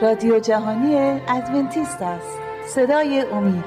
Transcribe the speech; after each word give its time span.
رادیو 0.00 0.38
جهانی 0.38 1.20
ادونتیست 1.28 2.02
است. 2.02 2.38
صدای 2.74 3.20
امید. 3.20 3.64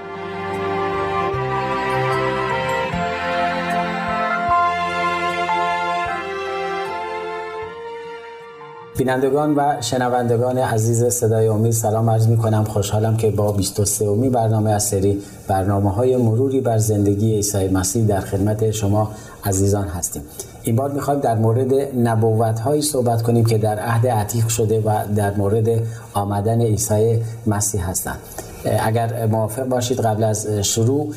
بینندگان 8.97 9.55
و 9.55 9.81
شنوندگان 9.81 10.57
عزیز 10.57 11.03
صدای 11.03 11.47
امید 11.47 11.71
سلام 11.71 12.09
عرض 12.09 12.27
می 12.27 12.37
کنم 12.37 12.63
خوشحالم 12.63 13.17
که 13.17 13.31
با 13.31 13.51
23 13.51 14.05
امی 14.05 14.29
برنامه 14.29 14.71
از 14.71 14.83
سری 14.83 15.21
برنامه 15.47 15.91
های 15.91 16.17
مروری 16.17 16.61
بر 16.61 16.77
زندگی 16.77 17.35
عیسی 17.35 17.67
مسیح 17.67 18.07
در 18.07 18.19
خدمت 18.19 18.71
شما 18.71 19.11
عزیزان 19.43 19.87
هستیم. 19.87 20.23
این 20.65 20.75
بار 20.75 20.91
می‌خوایم 20.91 21.19
در 21.19 21.35
مورد 21.35 21.73
نبوت 21.97 22.59
هایی 22.59 22.81
صحبت 22.81 23.21
کنیم 23.21 23.45
که 23.45 23.57
در 23.57 23.79
عهد 23.79 24.07
عتیق 24.07 24.47
شده 24.47 24.81
و 24.81 25.13
در 25.15 25.33
مورد 25.33 25.67
آمدن 26.13 26.61
عیسی 26.61 27.21
مسیح 27.47 27.89
هستند. 27.89 28.19
اگر 28.65 29.25
موافق 29.25 29.63
باشید 29.63 29.99
قبل 29.99 30.23
از 30.23 30.47
شروع 30.47 31.13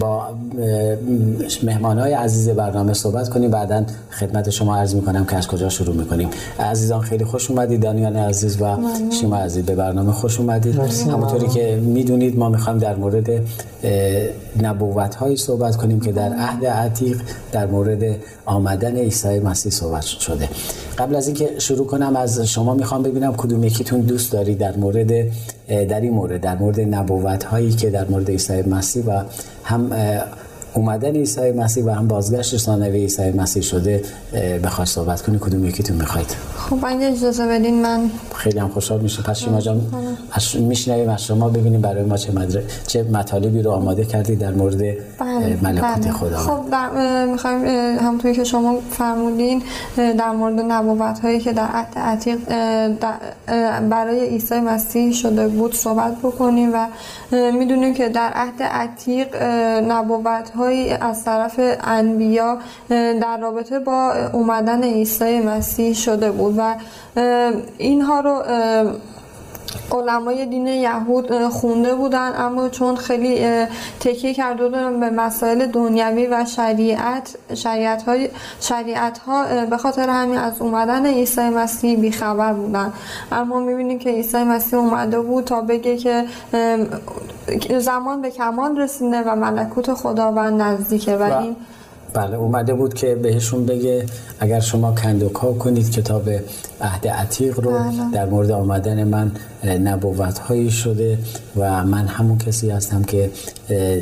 با 0.00 0.22
مهمان 1.62 1.98
های 1.98 2.12
عزیز 2.12 2.48
برنامه 2.48 2.94
صحبت 2.94 3.28
کنیم. 3.28 3.50
بعدا 3.50 3.84
خدمت 4.10 4.50
شما 4.50 4.76
عرض 4.76 4.94
می 4.94 5.02
کنم 5.02 5.24
که 5.24 5.36
از 5.36 5.46
کجا 5.46 5.68
شروع 5.68 5.96
می 5.96 6.06
کنیم 6.06 6.28
عزیزان 6.60 7.00
خیلی 7.00 7.24
خوش 7.24 7.50
اومدید. 7.50 7.82
دانیال 7.82 8.16
عزیز 8.16 8.62
و 8.62 8.76
شیما 9.20 9.36
عزیز 9.36 9.64
به 9.64 9.74
برنامه 9.74 10.12
خوش 10.12 10.40
اومدید. 10.40 10.78
همونطوری 11.10 11.48
که 11.48 11.76
می‌دونید 11.76 12.38
ما 12.38 12.48
می‌خوایم 12.48 12.78
در 12.78 12.96
مورد 12.96 13.30
نبوت 14.62 15.14
هایی 15.14 15.36
صحبت 15.36 15.76
کنیم 15.76 16.00
که 16.00 16.12
در 16.12 16.32
عهد 16.32 16.66
عتیق 16.66 17.20
در 17.52 17.66
مورد 17.66 18.16
آمدن 18.46 18.96
عیسی 18.96 19.38
مسیح 19.38 19.72
صحبت 19.72 20.02
شده. 20.02 20.48
قبل 20.98 21.16
از 21.16 21.26
اینکه 21.26 21.58
شروع 21.58 21.86
کنم 21.86 22.16
از 22.16 22.40
شما 22.40 22.74
می‌خوام 22.74 23.02
ببینم 23.02 23.34
کدوم 23.36 23.64
یکیتون 23.64 24.00
دوست 24.00 24.32
داری 24.32 24.54
در 24.54 24.76
مورد 24.76 25.12
در 25.68 26.00
این 26.00 26.12
مورد 26.12 26.40
در 26.40 26.58
مورد 26.58 26.80
نبوت 26.80 27.44
هایی 27.44 27.72
که 27.72 27.90
در 27.90 28.04
مورد 28.04 28.30
عیسی 28.30 28.62
مسیح 28.62 29.04
و 29.04 29.22
هم 29.64 29.92
اومدن 30.76 31.16
عیسی 31.16 31.52
مسیح 31.52 31.84
و 31.84 31.90
هم 31.90 32.08
بازگشت 32.08 32.56
ثانوی 32.56 32.98
عیسی 32.98 33.30
مسیح 33.30 33.62
شده 33.62 34.02
بخواد 34.64 34.86
صحبت 34.86 35.22
کنی 35.22 35.38
کدوم 35.40 35.66
یکیتون 35.66 35.96
می‌خواید 35.96 36.36
خب 36.56 36.78
اگه 36.86 37.06
اجازه 37.06 37.46
بدین 37.46 37.82
من 37.82 38.10
خیلی 38.34 38.58
هم 38.58 38.68
خوشحال 38.68 39.00
میشه 39.00 39.22
پس 39.22 39.38
شما 39.38 39.60
جان 39.60 39.80
میشنویم 40.54 41.08
از 41.08 41.24
شما 41.24 41.48
ببینیم 41.48 41.80
برای 41.80 42.04
ما 42.04 42.16
چه 42.16 42.32
مدر... 42.32 42.60
چه 42.86 43.02
مطالبی 43.02 43.62
رو 43.62 43.70
آماده 43.70 44.04
کردی 44.04 44.36
در 44.36 44.50
مورد 44.50 44.78
بله. 44.78 45.58
ملکوت 45.62 46.02
بله. 46.02 46.12
خدا 46.12 46.36
خب 46.36 46.74
می‌خوایم 47.30 47.64
همونطوری 47.98 48.34
که 48.34 48.44
شما 48.44 48.78
فرمودین 48.90 49.62
در 49.96 50.30
مورد 50.30 50.60
نبوت 50.60 51.18
هایی 51.18 51.40
که 51.40 51.52
در 51.52 51.66
عهد 51.66 51.98
عتیق 51.98 52.38
برای 53.88 54.28
عیسی 54.28 54.60
مسیح 54.60 55.12
شده 55.12 55.48
بود 55.48 55.74
صحبت 55.74 56.16
بکنیم 56.22 56.70
و 56.74 56.88
می‌دونیم 57.32 57.94
که 57.94 58.08
در 58.08 58.30
عهد 58.34 58.62
عتیق 58.62 59.42
نبوت 59.88 60.50
هایی 60.66 60.90
از 60.90 61.24
طرف 61.24 61.60
انبیا 61.80 62.58
در 62.88 63.38
رابطه 63.40 63.78
با 63.78 64.12
اومدن 64.32 64.82
عیسی 64.82 65.40
مسیح 65.40 65.94
شده 65.94 66.30
بود 66.30 66.54
و 66.58 66.74
اینها 67.78 68.20
رو 68.20 68.42
علمای 69.90 70.46
دین 70.46 70.66
یهود 70.66 71.48
خونده 71.48 71.94
بودن 71.94 72.32
اما 72.36 72.68
چون 72.68 72.96
خیلی 72.96 73.66
تکیه 74.00 74.34
کرده 74.34 74.64
بودن 74.64 75.00
به 75.00 75.10
مسائل 75.10 75.66
دنیوی 75.66 76.26
و 76.26 76.44
شریعت 76.44 77.36
شریعت, 77.54 78.02
های 78.02 78.30
شریعت 78.60 79.18
ها 79.18 79.66
به 79.70 79.76
خاطر 79.76 80.10
همین 80.10 80.38
از 80.38 80.62
اومدن 80.62 81.06
عیسی 81.06 81.40
مسیح 81.40 82.00
بیخبر 82.00 82.52
بودن. 82.52 82.92
اما 83.32 83.60
می‌بینیم 83.60 83.98
که 83.98 84.10
عیسی 84.10 84.44
مسیح 84.44 84.78
اومده 84.78 85.20
بود 85.20 85.44
تا 85.44 85.60
بگه 85.60 85.96
که 85.96 87.78
زمان 87.78 88.22
به 88.22 88.30
کمال 88.30 88.78
رسیده 88.78 89.22
و 89.22 89.36
ملکوت 89.36 89.94
خداوند 89.94 90.62
نزدیکه 90.62 91.16
و 91.16 91.22
این 91.22 91.56
بله 92.16 92.36
اومده 92.36 92.74
بود 92.74 92.94
که 92.94 93.14
بهشون 93.14 93.66
بگه 93.66 94.06
اگر 94.40 94.60
شما 94.60 94.92
کندوکا 94.92 95.52
کنید 95.52 95.90
کتاب 95.90 96.28
عهد 96.80 97.08
عتیق 97.08 97.60
رو 97.60 97.70
بله. 97.70 98.10
در 98.12 98.26
مورد 98.26 98.50
آمدن 98.50 99.04
من 99.04 99.32
نبوت 99.64 100.38
هایی 100.38 100.70
شده 100.70 101.18
و 101.56 101.84
من 101.84 102.06
همون 102.06 102.38
کسی 102.38 102.70
هستم 102.70 103.02
که 103.02 103.30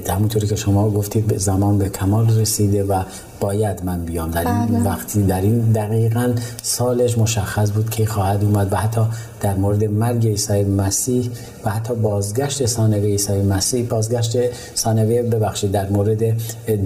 همونطوری 0.09 0.47
که 0.47 0.57
شما 0.57 0.91
گفتید 0.91 1.27
به 1.27 1.39
زمان 1.39 1.79
به 1.79 1.89
کمال 1.89 2.39
رسیده 2.39 2.85
و 2.85 3.03
باید 3.41 3.85
من 3.85 4.05
بیام 4.05 4.31
در 4.31 4.49
این 4.49 4.67
بله. 4.67 4.85
وقتی 4.85 5.23
در 5.23 5.41
این 5.41 5.73
دقیقا 5.73 6.35
سالش 6.63 7.19
مشخص 7.19 7.73
بود 7.73 7.91
که 7.91 8.07
خواهد 8.07 8.45
اومد 8.45 8.73
و 8.73 8.77
حتی 8.77 9.01
در 9.45 9.55
مورد 9.55 9.85
مرگ 9.85 10.27
عیسی 10.27 10.63
مسیح 10.63 11.31
و 11.65 11.71
حتی 11.71 11.95
بازگشت 11.95 12.67
ثانوی 12.67 13.07
عیسی 13.07 13.33
مسیح. 13.33 13.87
بازگشت 13.89 14.37
ثانوی 14.77 15.23
ببخشید 15.23 15.73
در 15.73 15.89
مورد 15.89 16.23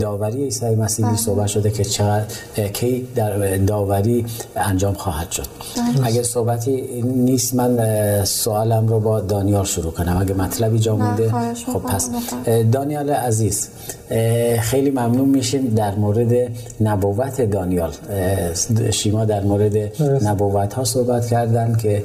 داوری 0.01 0.45
عیسی 0.45 0.75
مسیح 0.75 1.07
بله. 1.07 1.17
صحبت 1.17 1.47
شده 1.47 1.71
که 1.71 1.85
چقدر 1.85 2.25
کی 2.73 3.09
در 3.15 3.57
داوری 3.57 4.27
انجام 4.57 4.95
خواهد 4.95 5.31
شد. 5.31 5.47
بله. 5.77 6.07
اگه 6.07 6.23
صحبتی 6.23 7.03
نیست 7.03 7.55
من 7.55 8.25
سوالم 8.25 8.89
رو 8.89 9.01
با 9.01 9.21
دانیال 9.21 9.65
شروع 9.65 9.93
کنم. 9.93 10.17
اگه 10.21 10.35
مطلبی 10.35 10.79
جا 10.79 10.97
مونده 10.97 11.55
خب 11.73 11.79
پس 11.79 12.11
دانیال 12.73 13.11
عزیز 13.11 13.69
خیلی 14.61 14.91
ممنون 14.91 15.29
میشیم 15.29 15.67
در 15.77 15.95
مورد 15.95 16.33
نبوت 16.81 17.41
دانیال. 17.41 17.93
شیما 18.91 19.25
در 19.25 19.41
مورد 19.45 20.03
نبوت 20.25 20.75
ها 20.75 20.85
صحبت 20.85 21.27
کردن 21.27 21.77
که 21.77 22.03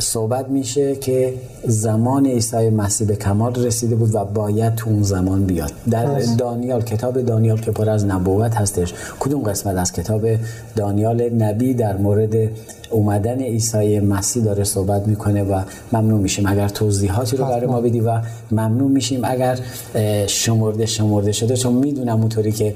صحبت 0.00 0.48
میشه 0.48 0.96
که 0.96 1.34
زمان 1.66 2.26
عیسی 2.26 2.70
مسیح 2.70 3.06
به 3.06 3.16
کمال 3.16 3.54
رسیده 3.54 3.94
بود 3.94 4.14
و 4.14 4.24
باید 4.24 4.74
تو 4.74 4.90
اون 4.90 5.02
زمان 5.02 5.44
بیاد. 5.44 5.72
در 5.90 6.20
دانیال 6.38 6.82
کتاب 6.82 7.20
دانیال 7.22 7.60
که 7.60 7.70
پر 7.70 7.90
از 7.90 8.04
نبوت 8.04 8.54
هستش. 8.54 8.94
کدوم 9.20 9.42
قسمت 9.42 9.76
از 9.76 9.92
کتاب 9.92 10.26
دانیال 10.76 11.28
نبی 11.28 11.74
در 11.74 11.96
مورد 11.96 12.50
اومدن 12.90 13.40
عیسی 13.40 14.00
مسیح 14.00 14.44
داره 14.44 14.64
صحبت 14.64 15.06
می‌کنه 15.06 15.42
و 15.42 15.62
ممنون 15.92 16.20
میشیم 16.20 16.46
اگر 16.46 16.68
توضیحاتی 16.68 17.36
رو 17.36 17.44
برای 17.44 17.66
ما 17.66 17.80
بدی 17.80 18.00
و 18.00 18.20
ممنون 18.50 18.92
میشیم 18.92 19.20
اگر 19.24 19.58
شمرده 20.26 20.86
شمرده 20.86 21.32
شده 21.32 21.56
چون 21.56 21.72
می‌دونم 21.72 22.20
اونطوری 22.20 22.52
که 22.52 22.74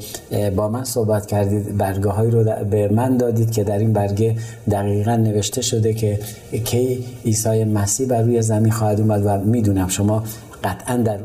با 0.57 0.69
من 0.69 0.85
صحبت 0.85 1.27
کردید 1.27 1.77
برگه 1.77 2.09
هایی 2.09 2.31
رو 2.31 2.45
به 2.71 2.89
من 2.89 3.17
دادید 3.17 3.51
که 3.51 3.65
در 3.65 3.79
این 3.79 3.93
برگه 3.93 4.37
دقیقا 4.71 5.17
نوشته 5.17 5.63
شده 5.63 5.95
که 5.95 6.21
کی 6.65 7.05
عیسی 7.25 7.65
مسیح 7.65 8.09
بر 8.09 8.23
روی 8.23 8.43
زمین 8.43 8.73
خواهد 8.73 9.01
اومد 9.01 9.23
و 9.27 9.39
می‌دونم 9.39 9.89
شما 9.89 10.23
قطعا 10.65 10.97
در 10.97 11.19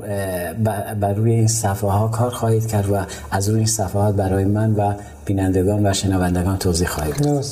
بر 0.93 1.13
روی 1.13 1.31
این 1.31 1.47
صفحه 1.47 1.89
ها 1.89 2.07
کار 2.07 2.31
خواهید 2.31 2.67
کرد 2.67 2.91
و 2.91 2.97
از 3.31 3.49
روی 3.49 3.57
این 3.57 3.67
صفحات 3.67 4.16
برای 4.16 4.45
من 4.45 4.75
و 4.75 4.93
بینندگان 5.25 5.88
و 5.88 5.93
شنوندگان 5.93 6.57
توضیح 6.57 6.88
خواهید 6.88 7.16
داد. 7.16 7.45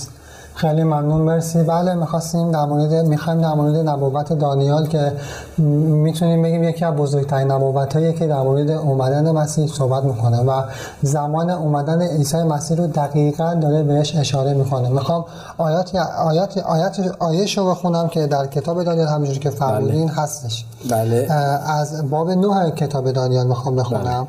خیلی 0.56 0.84
ممنون 0.84 1.22
مرسی. 1.22 1.64
بله 1.64 1.94
می‌خواستیم 1.94 2.52
در 2.52 2.66
مورد 2.66 2.94
می‌خوایم 2.94 3.42
در 3.42 3.54
مورد 3.54 3.90
نبوت 3.90 4.34
دانیال 4.34 4.88
که 4.88 5.14
می‌تونیم 5.58 6.42
بگیم 6.42 6.64
یکی 6.64 6.86
از 6.86 6.94
بزرگترین 6.94 7.52
نبوت 7.52 7.96
هایی 7.96 8.14
که 8.14 8.28
در 8.28 8.42
مورد 8.42 8.70
اومدن 8.70 9.32
مسیح 9.32 9.68
صحبت 9.68 10.04
می‌کنه 10.04 10.42
و 10.42 10.62
زمان 11.02 11.50
اومدن 11.50 12.02
عیسی 12.02 12.44
مسیح 12.44 12.78
رو 12.78 12.88
دقیقا 12.88 13.54
داره 13.54 13.84
بهش 13.84 14.16
اشاره 14.16 14.54
می‌کنه. 14.54 14.90
می‌خوام 14.90 15.26
آیات 15.58 15.96
آیات 16.26 16.58
آیات 16.58 17.16
آیش 17.20 17.58
رو 17.58 17.70
بخونم 17.70 18.08
که 18.08 18.28
در 18.28 18.48
کتاب 18.48 18.84
دانیال 18.84 19.08
همونجوری 19.08 19.40
که 19.40 19.50
فرمودین 19.50 20.08
بله. 20.08 20.16
هستش. 20.16 20.66
بله. 20.90 21.28
از 21.68 22.10
باب 22.10 22.32
9 22.32 22.72
کتاب 22.72 23.12
دانیال 23.12 23.48
می‌خوام 23.48 23.76
بخونم. 23.76 24.28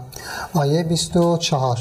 بله. 0.55 0.63
آیه 0.63 0.83
24 0.83 1.79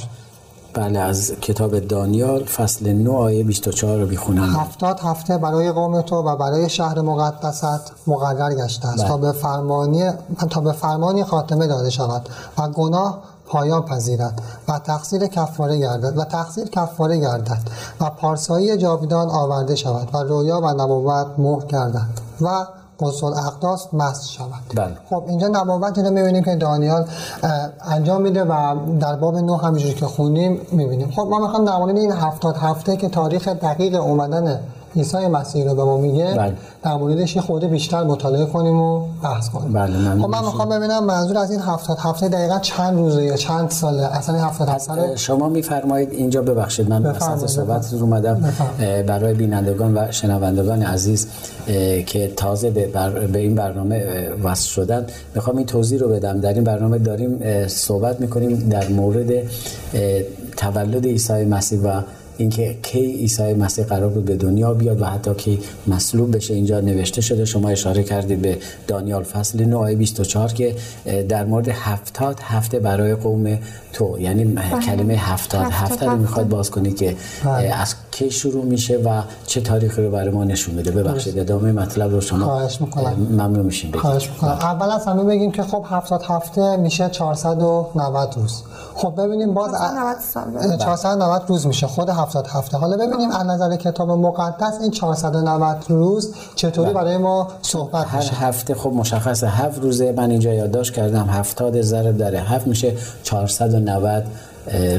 بله 0.74 1.00
از 1.00 1.34
کتاب 1.42 1.80
دانیال 1.80 2.44
فصل 2.44 2.94
9 2.94 3.10
آیه 3.10 3.44
24 3.44 4.00
رو 4.00 4.08
بخونم 4.08 4.44
هفتاد 4.44 5.00
هفته 5.00 5.38
برای 5.38 5.72
قوم 5.72 6.02
تو 6.02 6.16
و 6.16 6.36
برای 6.36 6.70
شهر 6.70 7.02
مقدست 7.02 7.94
مقرر 8.08 8.56
گشته 8.56 8.88
است. 8.88 9.06
تا 9.06 9.18
به 9.18 9.32
فرمانی 9.32 10.12
تا 10.50 10.62
به 10.62 10.72
فرمانی 10.72 11.24
خاتمه 11.24 11.68
داده 11.68 11.90
شود 11.90 12.30
و 12.58 12.68
گناه 12.68 13.22
پایان 13.46 13.82
پذیرد 13.82 14.42
و 14.68 14.80
تقصیر 14.80 15.28
کفاره 15.28 15.80
گردد 15.80 16.18
و 16.18 16.24
تقصیر 16.24 16.68
کفاره 16.70 17.18
گردد 17.18 17.62
و 18.02 18.10
پارسایی 18.10 18.78
جاویدان 18.78 19.30
آورده 19.30 19.76
شود 19.76 20.10
و 20.14 20.18
رویا 20.18 20.62
و 20.62 20.68
نبوت 20.68 21.28
مهر 21.38 21.66
گردد 21.66 22.08
و 22.42 22.66
قصل 23.02 23.26
اقداس 23.26 23.94
مست 23.94 24.30
شود 24.30 24.64
بله. 24.76 24.98
خب 25.10 25.24
اینجا 25.28 25.48
نبوت 25.48 25.98
رو 25.98 26.10
می‌بینیم 26.10 26.44
که 26.44 26.56
دانیال 26.56 27.06
انجام 27.82 28.22
میده 28.22 28.44
و 28.44 28.76
در 29.00 29.16
باب 29.16 29.38
نو 29.38 29.56
همینجوری 29.56 29.94
که 29.94 30.06
خونیم 30.06 30.62
می‌بینیم 30.72 31.12
خب 31.12 31.28
ما 31.30 31.40
می‌خوام 31.40 31.66
در 31.66 31.78
مورد 31.78 31.98
این 31.98 32.12
هفتاد 32.12 32.58
هفته 32.58 32.98
که 32.98 33.10
تاریخ 33.10 33.48
دقیق 33.48 34.02
اومدن 34.02 34.60
عیسی 34.96 35.18
مسیح 35.18 35.66
رو 35.66 35.76
به 35.76 35.84
ما 35.84 35.98
میگه 35.98 36.34
بله. 36.38 36.54
در 36.84 36.96
موردش 36.96 37.36
یه 37.36 37.42
خورده 37.42 37.68
بیشتر 37.68 38.04
مطالعه 38.04 38.46
کنیم 38.46 38.82
و 38.82 39.06
بحث 39.24 39.50
کنیم. 39.50 39.74
بله، 39.74 39.98
ممنون 39.98 40.22
خب 40.22 40.30
من 40.30 40.40
می‌خوام 40.46 40.70
ببینم 40.70 41.06
منظور 41.06 41.38
از 41.38 41.52
این 41.52 41.60
هفتاد 41.60 41.98
هفته 42.00 42.30
دقیقا 42.30 42.60
چند 42.60 42.98
روزه 42.98 43.24
یا 43.24 43.36
چند 43.36 43.70
ساله؟ 43.70 44.18
اصلا 44.18 44.36
این 44.36 44.44
هفتاد 44.44 44.70
هفته 44.70 44.94
رو 44.94 45.16
شما 45.16 45.50
میفرمایید 45.50 46.12
اینجا 46.12 46.42
ببخشید 46.42 46.90
من 46.90 47.06
وسط 47.06 47.46
صحبت 47.46 47.80
بفرمایید. 47.80 48.04
اومدم. 48.04 48.54
برای 49.08 49.34
بینندگان 49.34 49.98
و 49.98 50.12
شنوندگان 50.12 50.82
عزیز 50.82 51.28
که 52.06 52.34
تازه 52.38 52.70
به, 52.70 52.88
بر- 52.88 53.26
به 53.28 53.40
این 53.40 53.56
برنامه 53.56 54.30
وصل 54.44 54.70
شدن 54.70 55.06
می‌خوام 55.36 55.58
این 55.58 55.66
توضیح 55.66 56.00
رو 56.00 56.10
بدم. 56.10 56.40
در 56.40 56.54
این 56.54 56.64
برنامه 56.64 56.98
داریم 56.98 57.68
صحبت 57.68 58.22
می‌کنیم 58.22 58.70
در 58.70 58.88
مورد 58.88 59.32
تولد 60.58 61.06
عیسی 61.06 61.46
مسیح 61.46 61.82
و 61.82 62.02
اینکه 62.42 62.78
کی 62.82 63.00
عیسی 63.00 63.54
مسیح 63.54 63.86
قرار 63.86 64.10
بود 64.10 64.26
به 64.26 64.36
دنیا 64.36 64.74
بیاد 64.74 65.02
و 65.02 65.06
حتی 65.06 65.34
کی 65.34 65.60
مصلوب 65.88 66.36
بشه 66.36 66.54
اینجا 66.54 66.80
نوشته 66.80 67.22
شده 67.22 67.46
شما 67.46 67.70
اشاره 67.70 68.04
کردید 68.04 68.42
به 68.42 68.58
دانیال 68.88 69.24
فصل 69.24 69.66
9 69.66 69.76
آیه 69.76 69.96
24 69.96 70.48
که 70.48 70.76
در 71.30 71.46
مورد 71.46 71.68
هفتاد 71.68 72.40
هفته 72.40 72.80
برای 72.80 73.16
قوم 73.16 73.58
تو 73.94 74.20
یعنی 74.20 74.56
کلمه 74.86 75.14
هفتاد 75.14 75.62
هفتاد 75.62 75.92
هفته 75.92 76.06
رو. 76.06 76.18
می‌خواد 76.18 76.50
باز 76.50 76.72
کنید 76.72 76.98
که 76.98 77.16
بله. 77.46 77.82
از 77.82 77.96
کی 78.12 78.32
شروع 78.32 78.66
میشه 78.66 78.98
و 78.98 79.22
چه 79.48 79.62
تاریخی 79.62 80.02
رو 80.02 80.12
برای 80.12 80.30
ما 80.30 80.44
نشون 80.44 80.76
میده 80.76 80.92
ببخشید 80.92 81.40
ادامه 81.40 81.72
مطلب 81.72 82.12
رو 82.12 82.22
شما 82.22 82.46
خواهش 82.46 82.82
می‌کنم. 82.82 83.14
ممنون 83.32 83.66
میشیم 83.66 83.92
بگید. 83.92 84.02
خواهش 84.02 84.30
می‌کنم 84.30 84.52
اول 84.52 84.92
از 84.92 85.06
همه 85.06 85.24
بگیم 85.24 85.52
که 85.52 85.64
خب 85.64 85.86
70 85.90 86.24
هفته 86.28 86.76
میشه 86.76 87.10
490 87.10 88.34
روز 88.38 88.64
خب 89.02 89.22
ببینیم 89.22 89.54
باز 89.54 89.72
490 89.72 90.18
سال، 90.20 90.44
بله. 90.44 90.78
490 90.78 91.44
روز 91.48 91.68
میشه. 91.68 91.88
خود 91.88 92.10
70 92.10 92.48
هفته. 92.48 92.78
حالا 92.78 92.98
ببینیم 92.98 93.32
از 93.32 93.46
نظر 93.48 93.76
کتاب 93.76 94.12
مقدس 94.12 94.82
این 94.82 94.92
490 94.92 95.86
روز 95.90 96.34
چطوری 96.56 96.94
برای 96.94 97.18
ما 97.18 97.48
صحبت 97.62 98.08
هر 98.08 98.18
میشه؟ 98.18 98.36
هفته 98.36 98.76
خب 98.76 98.90
مشخصه. 98.94 99.48
هفت 99.48 99.82
روزه. 99.82 100.14
من 100.18 100.32
اینجا 100.32 100.54
یادداشت 100.54 100.94
کردم. 100.94 101.30
هفتاد 101.30 101.82
ضرب 101.82 102.18
در 102.18 102.36
هفت 102.36 102.68
میشه 102.68 102.94
490 103.24 104.24
اه، 104.24 104.24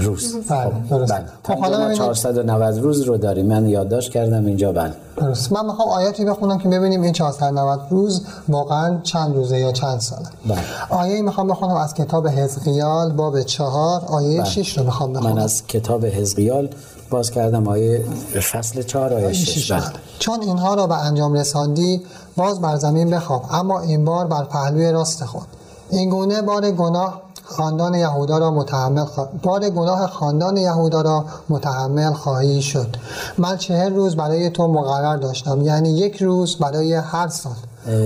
روز. 0.01 0.35
بله، 0.49 0.71
درسته. 0.91 1.15
بله. 1.15 1.25
خب، 1.43 1.61
حالا 1.63 1.79
اینجا 1.79 2.05
ما 2.05 2.13
ببینید- 2.13 2.23
490 2.23 2.79
روز 2.79 3.03
رو 3.03 3.17
داریم. 3.17 3.47
من 3.47 3.69
یادداشت 3.69 4.13
کردم 4.13 4.47
اینجا 4.47 4.73
بله. 4.73 4.93
درست. 5.17 5.53
من 5.53 5.67
می‌خوام 5.67 5.89
آیاتی 5.89 6.25
بخونم 6.25 6.59
که 6.59 6.69
ببینیم 6.69 7.03
این 7.03 7.13
490 7.13 7.81
روز 7.91 8.23
واقعا 8.49 8.99
چند 9.03 9.35
روزه 9.37 9.59
یا 9.59 9.73
چند 9.73 10.01
ساله. 10.01 10.27
بله. 10.49 10.59
آیه 10.91 11.23
می‌خوام 11.23 11.49
بخونم 11.49 11.77
از 11.77 11.95
کتاب 11.95 12.29
حزقیال 12.29 13.13
باب 13.13 13.43
چهار. 13.43 14.01
آیه 14.09 14.41
بله. 14.41 14.51
6 14.51 14.79
رو 14.79 14.85
می‌خوام 14.85 15.13
بخونم. 15.13 15.33
من 15.33 15.39
از 15.43 15.67
کتاب 15.67 16.07
حزقیال 16.07 16.69
باز 17.11 17.31
کردم. 17.31 17.69
آیه 17.69 18.05
فصل 18.53 18.83
4 18.83 19.13
آیه 19.15 19.33
6 19.33 19.59
شش. 19.59 19.73
بله. 19.73 19.81
بله. 19.81 19.91
چون 20.19 20.41
اینها 20.41 20.75
را 20.75 20.87
به 20.87 20.97
انجام 21.05 21.33
رساندی 21.33 22.01
باز 22.37 22.61
بر 22.61 22.77
زمین 22.77 23.11
بخواب. 23.11 23.45
اما 23.51 23.81
این 23.81 24.05
بار 24.05 24.27
بر 24.27 24.45
پهلوی 24.45 24.93
راست 24.93 25.25
خود 25.25 25.47
این 25.93 26.11
گونه 26.11 26.43
بار 26.43 26.71
گناه 26.71 27.23
خاندان 27.45 27.95
یهودا 27.95 28.39
را 28.39 28.51
متحمل 28.51 29.05
خوا... 29.05 29.29
بار 29.43 29.71
گناه 29.71 30.07
خاندان 30.07 30.57
یهودا 30.57 31.01
را 31.01 31.25
متحمل 31.49 32.13
خواهی 32.13 32.63
شد. 32.63 32.97
من 33.39 33.57
چهل 33.57 33.95
روز 33.95 34.17
برای 34.17 34.51
تو 34.51 34.69
مقرر 34.69 35.17
داشتم 35.17 35.63
یعنی 35.63 35.91
یک 35.91 36.23
روز 36.23 36.57
برای 36.57 36.95
هر 36.95 37.29
سال. 37.29 37.53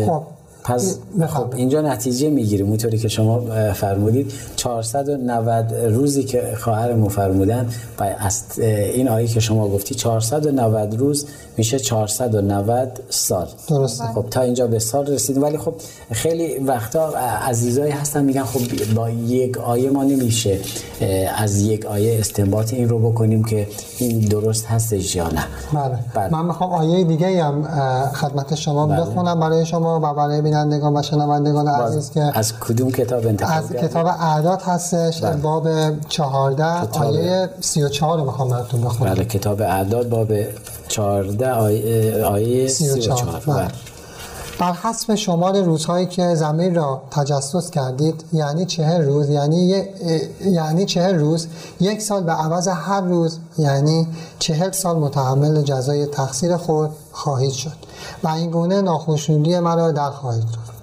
خب 0.06 0.23
پس. 0.67 0.99
خب 1.29 1.55
اینجا 1.57 1.81
نتیجه 1.81 2.31
می‌گیریم 2.31 2.69
اونطوری 2.69 2.99
که 2.99 3.09
شما 3.09 3.41
فرمودید 3.73 4.33
490 4.57 5.75
روزی 5.75 6.25
که 6.25 6.43
خواهرمون 6.59 7.09
فرمودن 7.09 7.69
و 7.99 8.15
از 8.19 8.43
این 8.59 9.09
آیه 9.09 9.27
که 9.27 9.41
شما 9.41 9.69
گفتی 9.69 9.95
490 9.95 10.95
روز 10.95 11.27
میشه 11.57 11.79
490 11.79 13.01
سال 13.11 13.49
درسته. 13.69 14.05
خب 14.05 14.25
تا 14.31 14.41
اینجا 14.41 14.67
به 14.67 14.79
سال 14.79 15.07
رسیدیم 15.07 15.43
ولی 15.43 15.59
خب 15.59 15.75
خیلی 16.13 16.59
وقتا 16.59 17.09
عزیزایی 17.49 17.93
هستن 17.93 18.25
میگن 18.25 18.43
خب 18.43 18.61
با 18.95 19.11
یک 19.11 19.59
آیه 19.59 19.91
ما 19.91 20.05
نمیشه 20.05 20.59
از 21.37 21.61
یک 21.63 21.87
آیه 21.87 22.19
استنباط 22.19 22.75
این 22.75 22.89
رو 22.89 23.11
بکنیم 23.11 23.45
که 23.45 23.67
این 23.99 24.19
درست 24.19 24.67
هستش 24.67 25.17
یا 25.17 25.29
نه 25.29 25.45
بله. 25.73 25.99
بله. 26.15 26.33
من 26.33 26.47
می‌خوام 26.47 26.73
آیه 26.73 27.05
دیگه 27.05 27.45
هم 27.45 27.63
خدمت 28.13 28.55
شما 28.55 28.87
بخونم 28.87 29.41
برای 29.41 29.67
شما 29.67 30.01
و 30.03 30.15
برای 30.15 30.41
بینندگان 30.56 30.97
و 30.97 31.03
شنوندگان 31.03 31.69
عزیز 31.69 32.11
که 32.11 32.31
از 32.35 32.53
کدوم 32.61 32.91
کتاب 32.91 33.26
انتخاب 33.26 33.64
از؟ 33.64 33.73
کتاب 33.73 34.06
اعداد 34.06 34.62
هستش 34.62 35.20
بله. 35.20 35.37
باب 35.37 35.69
14 36.08 36.87
کتاب- 36.87 37.03
آیه 37.03 37.49
34 37.61 38.19
رو 38.19 38.25
می‌خوام 38.25 38.49
براتون 38.49 38.81
بخونم 38.81 39.14
بله 39.14 39.25
کتاب 39.25 39.61
اعداد 39.61 40.08
باب 40.08 40.32
14 40.88 41.53
آیه, 41.53 42.25
آیه 42.25 42.69
34 42.69 43.43
بله. 43.47 43.56
بله. 43.56 43.69
بر 44.58 44.73
حسب 44.73 45.14
شمار 45.14 45.61
روزهایی 45.62 46.06
که 46.06 46.35
زمین 46.35 46.75
را 46.75 47.03
تجسس 47.11 47.70
کردید 47.70 48.25
یعنی 48.32 48.64
چهر 48.67 48.99
روز 48.99 49.29
یعنی 49.31 49.85
یعنی 50.44 50.85
چهر 50.85 51.12
روز 51.12 51.47
یک 51.81 52.03
سال 52.03 52.23
به 52.23 52.32
عوض 52.32 52.69
هر 52.69 53.00
روز 53.00 53.38
یعنی 53.58 54.06
چهل 54.38 54.70
سال 54.70 54.97
متحمل 54.97 55.62
جزای 55.62 56.06
تقصیر 56.06 56.56
خود 56.56 56.91
خواهید 57.12 57.53
شد 57.53 57.86
و 58.25 58.29
این 58.29 58.50
گونه 58.50 58.81
ناخوشنودی 58.81 59.58
مرا 59.58 59.93
در 59.93 60.11
خواهید 60.11 60.44
کرد 60.44 60.76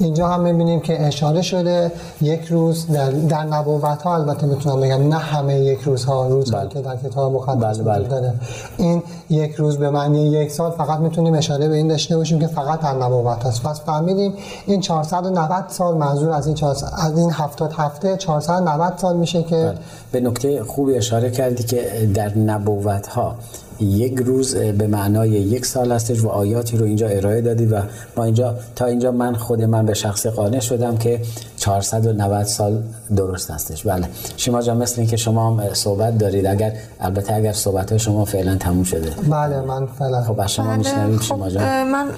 اینجا 0.00 0.28
هم 0.28 0.40
می‌بینیم 0.40 0.80
که 0.80 1.06
اشاره 1.06 1.42
شده 1.42 1.92
یک 2.20 2.44
روز 2.44 2.86
در, 2.86 3.10
در 3.10 3.42
نبوت 3.42 4.02
ها 4.02 4.14
البته 4.14 4.46
می‌تونم 4.46 4.80
بگم 4.80 5.08
نه 5.08 5.18
همه 5.18 5.60
یک 5.60 5.80
روز 5.80 6.04
ها 6.04 6.28
روز 6.28 6.50
بله. 6.50 6.68
که 6.68 6.80
در 6.80 6.96
کتاب 6.96 7.32
مقدس 7.32 7.78
بله، 7.78 8.08
بله. 8.08 8.32
این 8.76 9.02
یک 9.30 9.54
روز 9.54 9.78
به 9.78 9.90
معنی 9.90 10.28
یک 10.28 10.50
سال 10.50 10.70
فقط 10.70 10.98
می‌تونیم 10.98 11.34
اشاره 11.34 11.68
به 11.68 11.76
این 11.76 11.88
داشته 11.88 12.16
باشیم 12.16 12.38
که 12.38 12.46
فقط 12.46 12.80
در 12.80 12.94
نبوت 12.94 13.46
هست 13.46 13.62
پس 13.62 13.80
فهمیدیم 13.80 14.34
این 14.66 14.80
490 14.80 15.64
سال 15.68 15.96
منظور 15.96 16.30
از 16.30 16.46
این 16.46 16.54
400 16.54 16.92
از 16.98 17.18
این 17.18 17.30
70 17.30 17.72
هفته 17.72 18.16
490 18.16 18.92
سال 18.96 19.16
میشه 19.16 19.42
که 19.42 19.56
بله. 19.56 19.78
به 20.12 20.20
نکته 20.20 20.64
خوبی 20.64 20.96
اشاره 20.96 21.30
کردی 21.30 21.62
که 21.62 22.10
در 22.14 22.38
نبوت 22.38 23.06
ها 23.06 23.34
یک 23.80 24.18
روز 24.18 24.56
به 24.56 24.86
معنای 24.86 25.30
یک 25.30 25.66
سال 25.66 25.92
هستش 25.92 26.24
و 26.24 26.28
آیاتی 26.28 26.76
رو 26.76 26.84
اینجا 26.84 27.08
ارائه 27.08 27.40
دادی 27.40 27.66
و 27.66 27.82
ما 28.16 28.24
اینجا 28.24 28.54
تا 28.76 28.86
اینجا 28.86 29.12
من 29.12 29.34
خود 29.34 29.62
من 29.62 29.86
به 29.86 29.94
شخص 29.94 30.26
قانع 30.26 30.60
شدم 30.60 30.96
که 30.96 31.20
490 31.56 32.42
سال 32.42 32.82
درست 33.16 33.50
هستش. 33.50 33.86
بله. 33.86 34.08
شما 34.36 34.62
جان 34.62 34.76
مثل 34.76 35.00
اینکه 35.00 35.16
شما 35.16 35.50
هم 35.50 35.74
صحبت 35.74 36.18
دارید 36.18 36.46
اگر 36.46 36.72
البته 37.00 37.34
اگر 37.34 37.52
صحبت 37.52 37.90
های 37.90 37.98
شما 37.98 38.24
فعلا 38.24 38.56
تموم 38.56 38.82
شده. 38.84 39.10
بله 39.30 39.60
من 39.60 39.86
فعلا. 39.86 40.22
خب 40.22 40.46
شما 40.46 40.66
بله، 40.66 40.76
میشنویم 40.76 41.16
خب، 41.16 41.22
شما 41.22 41.50
جان. 41.50 41.62
اه، 41.62 41.84
من 41.84 42.08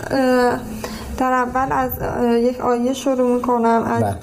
در 1.18 1.32
اول 1.32 1.68
از 1.70 1.90
یک 2.42 2.60
آیه 2.60 2.92
شروع 2.92 3.34
می‌کنم. 3.34 3.82
از, 3.86 4.02
بله. 4.02 4.14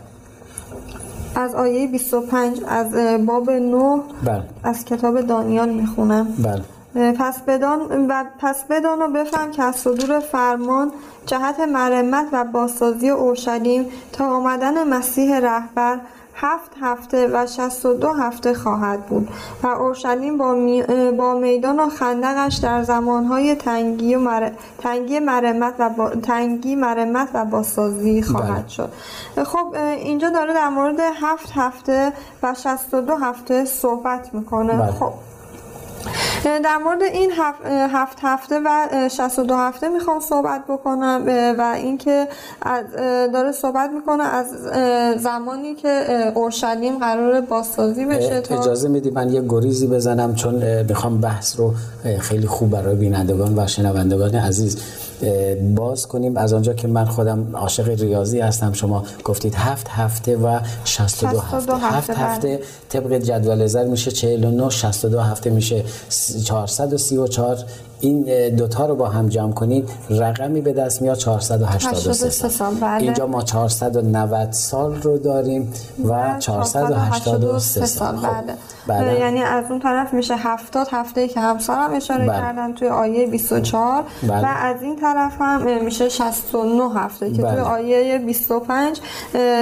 از 1.36 1.56
آیه 1.56 1.88
25 1.88 2.57
از 2.68 2.88
باب 3.25 3.50
9 3.50 4.01
بله. 4.24 4.44
از 4.63 4.86
کتاب 4.86 5.22
دانیال 5.22 5.70
می‌خونم. 5.70 6.27
بله. 6.44 6.62
پس 6.98 7.42
بدان 7.42 8.08
و 8.08 8.24
پس 8.39 8.63
بدان 8.63 9.01
و 9.01 9.08
بفهم 9.08 9.51
که 9.51 9.63
از 9.63 9.75
صدور 9.75 10.20
فرمان 10.20 10.92
جهت 11.25 11.60
مرمت 11.60 12.25
و 12.32 12.44
بازسازی 12.44 13.10
اورشلیم 13.10 13.86
تا 14.13 14.25
آمدن 14.25 14.88
مسیح 14.88 15.39
رهبر 15.39 16.00
هفت 16.39 16.72
هفته 16.82 17.27
و 17.27 17.48
62 17.48 18.13
هفته 18.13 18.54
خواهد 18.54 19.06
بود 19.06 19.30
و 19.63 19.68
اورشلیم 19.68 20.38
با, 20.38 20.54
می- 20.54 20.84
با 21.18 21.34
میدان 21.34 21.80
و 21.80 21.89
خندقش 21.89 22.56
در 22.56 22.84
زمانهای 22.84 23.56
تنگی 23.56 24.16
و 24.16 24.20
مر... 24.20 24.51
تنگی 24.77 25.20
مرمت 25.20 25.74
و 25.80 25.89
با... 25.89 26.10
تنگی 26.10 26.75
مرمت 26.75 27.30
و 27.34 27.46
بازسازی 27.46 28.22
خواهد 28.22 28.54
بله. 28.54 28.68
شد 28.68 28.89
خب 29.44 29.75
اینجا 29.98 30.30
داره 30.30 30.54
در 30.54 30.70
مورد 30.70 31.00
هفت 31.00 31.51
هفته 31.56 32.13
و 32.44 32.54
62 32.54 33.16
هفته 33.16 33.66
صحبت 33.66 34.34
می‌کنه 34.34 34.74
بله. 34.74 34.92
خب 34.92 35.13
در 36.44 36.77
مورد 36.77 37.03
این 37.03 37.32
هفت, 37.32 37.65
هفت 37.65 38.17
هفته 38.22 38.60
و 38.65 38.88
62 39.10 39.56
هفته 39.56 39.89
می‌خوام 39.89 40.20
صحبت 40.20 40.63
بکنم 40.70 41.24
و 41.58 41.74
اینکه 41.75 42.27
از 42.62 42.86
داره 43.34 43.51
صحبت 43.51 43.89
می‌کنه 43.89 44.24
از 44.24 44.48
زمانی 45.22 45.75
که 45.75 46.06
اورشلیم 46.36 46.98
قرار 46.98 47.41
بازسازی 47.41 48.06
بشه 48.06 48.41
تا 48.41 48.60
اجازه 48.60 48.89
میدی 48.89 49.10
من 49.10 49.29
یه 49.29 49.44
گریزی 49.50 49.88
بزنم 49.88 50.36
چون 50.36 50.82
می‌خوام 50.82 51.22
بحث 51.22 51.60
رو 51.60 51.74
خیلی 52.20 52.48
خوب 52.48 52.70
برای 52.70 52.96
بینندگان 52.96 53.60
و 53.60 53.67
شنوندگان 53.67 54.36
عزیز. 54.36 54.77
باز 55.75 56.07
کنیم. 56.07 56.38
از 56.38 56.53
آنجا 56.53 56.74
که 56.74 56.88
من 56.88 57.05
خودم 57.05 57.55
عاشق 57.55 58.01
ریاضی 58.01 58.39
هستم 58.39 58.74
شما 58.74 59.03
گفتید 59.24 59.55
هفت 59.55 59.88
هفته 59.89 60.38
و 60.38 60.59
62 60.86 61.39
هفته. 61.39 61.75
هفت 61.75 62.09
هفته 62.09 62.59
طبق 62.89 63.13
جدول 63.13 63.67
زر 63.67 63.83
میشه 63.83 64.12
49 64.12 64.69
62 64.69 65.19
هفته 65.19 65.50
میشه 65.50 65.83
434 66.43 67.57
این 68.00 68.50
دوتا 68.56 68.86
رو 68.86 68.96
با 68.96 69.10
هم 69.10 69.27
جمع 69.27 69.51
کنید 69.51 69.89
رقمی 70.10 70.62
به 70.62 70.74
دست 70.74 71.01
میاد 71.01 71.18
483 71.18 72.30
سال 72.50 72.75
بله. 72.75 73.04
اینجا 73.04 73.27
ما 73.27 73.42
490 73.42 74.51
سال 74.51 75.01
رو 75.01 75.18
داریم 75.18 75.74
و 76.06 76.39
483 76.39 77.86
سال 77.86 78.16
خب. 78.16 78.27
بله. 78.27 78.58
بله. 78.88 79.20
یعنی 79.20 79.39
از 79.39 79.66
اون 79.70 79.80
طرف 79.80 80.13
میشه 80.13 80.36
70 80.38 80.88
هفته 80.92 81.27
که 81.27 81.39
همسرم 81.39 81.94
اشاره 81.94 82.27
بله. 82.27 82.38
کردن 82.38 82.74
توی 82.74 82.88
آیه 82.88 83.27
24 83.27 84.04
بله. 84.24 84.42
و 84.42 84.46
از 84.46 84.82
این 84.82 84.96
طرف 84.96 85.42
هم 85.42 85.86
میشه 85.86 86.10
69 86.10 86.94
هفته 86.96 87.32
که 87.32 87.42
بله. 87.42 87.51
توی 87.51 87.62
آیه 87.63 88.18
25 88.18 89.00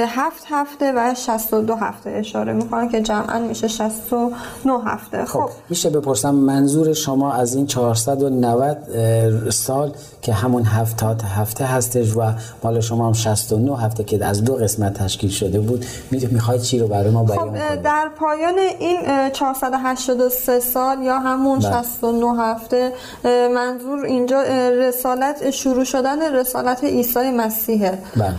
هفت 0.08 0.44
هفته 0.50 0.94
و 0.96 1.14
62 1.14 1.76
هفته 1.76 2.10
اشاره 2.10 2.54
می‌کنن 2.54 2.90
که 2.90 3.02
جمعا 3.02 3.40
میشه 3.40 3.68
69 3.68 4.34
هفته 4.86 5.26
خب, 5.26 5.40
خب. 5.40 5.50
میشه 5.70 5.90
بپرسم 5.90 6.36
منظور 6.36 6.94
شما 6.94 7.34
از 7.34 7.56
این 7.56 7.68
490 8.30 9.50
سال 9.50 9.92
که 10.22 10.34
همون 10.34 10.64
هفتاد 10.64 11.22
هفته 11.22 11.66
هستش 11.66 12.16
و 12.16 12.32
مال 12.64 12.80
شما 12.80 13.08
هم 13.08 13.14
69 13.14 13.78
هفته 13.78 14.04
که 14.04 14.26
از 14.26 14.44
دو 14.44 14.56
قسمت 14.56 14.94
تشکیل 14.94 15.30
شده 15.30 15.60
بود. 15.60 15.86
می‌خواید 16.32 16.62
چی 16.62 16.80
رو 16.80 16.88
برای 16.88 17.10
ما 17.10 17.24
بیان 17.24 17.40
خب 17.40 17.46
کنید 17.46 17.82
در 17.82 18.10
پایان 18.20 18.54
این 18.80 19.30
483 19.34 20.60
سال 20.60 21.02
یا 21.02 21.20
همون 21.20 21.60
بله. 21.60 21.84
69 21.84 22.42
هفته 22.44 22.92
منظور 23.56 24.06
اینجا 24.06 24.42
رسالت 24.70 25.50
شروع 25.50 25.84
شدن 25.84 26.36
رسالت 26.36 26.84
عیسی 26.84 27.32
مسیحه. 27.32 27.98
بله. 28.16 28.34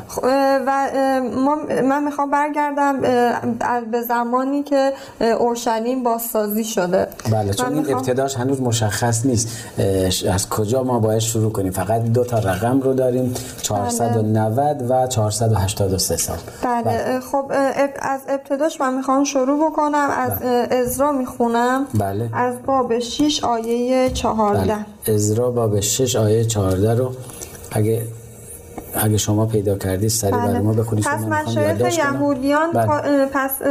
و 0.67 0.89
ما 1.35 1.57
من 1.89 2.05
می‌خوام 2.05 2.31
برگردم 2.31 3.01
به 3.91 4.03
زمانی 4.03 4.63
که 4.63 4.93
اورشلیم 5.39 6.03
بازسازی 6.03 6.65
شده. 6.65 7.09
بله 7.33 7.55
چون 7.55 7.75
این 7.75 7.95
ابتداش 7.95 8.37
هنوز 8.37 8.61
مشخص 8.61 9.27
نیست. 9.27 9.49
از 10.33 10.49
کجا 10.49 10.83
ما 10.83 10.99
باید 10.99 11.19
شروع 11.19 11.53
کنیم 11.53 11.73
فقط 11.73 12.03
دو 12.03 12.25
تا 12.25 12.39
رقم 12.39 12.81
رو 12.81 12.95
داریم 12.95 13.35
490 13.63 14.79
بله. 14.79 15.05
و 15.05 15.07
483 15.07 16.17
سال 16.17 16.37
بله, 16.63 16.83
بله. 16.83 17.21
خب 17.21 17.53
از 18.03 18.21
ابتداش 18.29 18.81
من 18.81 18.95
می‌خوام 18.95 19.25
شروع 19.25 19.71
بکنم 19.71 20.09
از 20.17 20.39
بله. 20.39 20.69
ازرا 20.71 21.13
می‌خونم 21.13 21.87
بله 21.95 22.31
از 22.33 22.55
باب 22.67 22.99
6 22.99 23.45
آیه 23.45 24.11
14 24.11 24.61
بله. 24.61 25.15
ازرا 25.15 25.51
باب 25.51 25.81
6 25.81 26.17
آیه 26.17 26.45
14 26.45 26.95
رو 26.95 27.13
اگه 27.71 28.03
اگه 29.05 29.17
شما 29.17 29.47
پیدا 29.47 29.79
کردید 29.79 30.09
سری 30.09 30.31
بله. 30.31 30.47
برای 30.47 30.61
ما 30.61 30.73
بخونید 30.73 31.05
پس 31.05 31.21
مشایخ 31.25 31.99
یهودیان 31.99 32.71
بله. 32.73 33.27
پس 33.27 33.63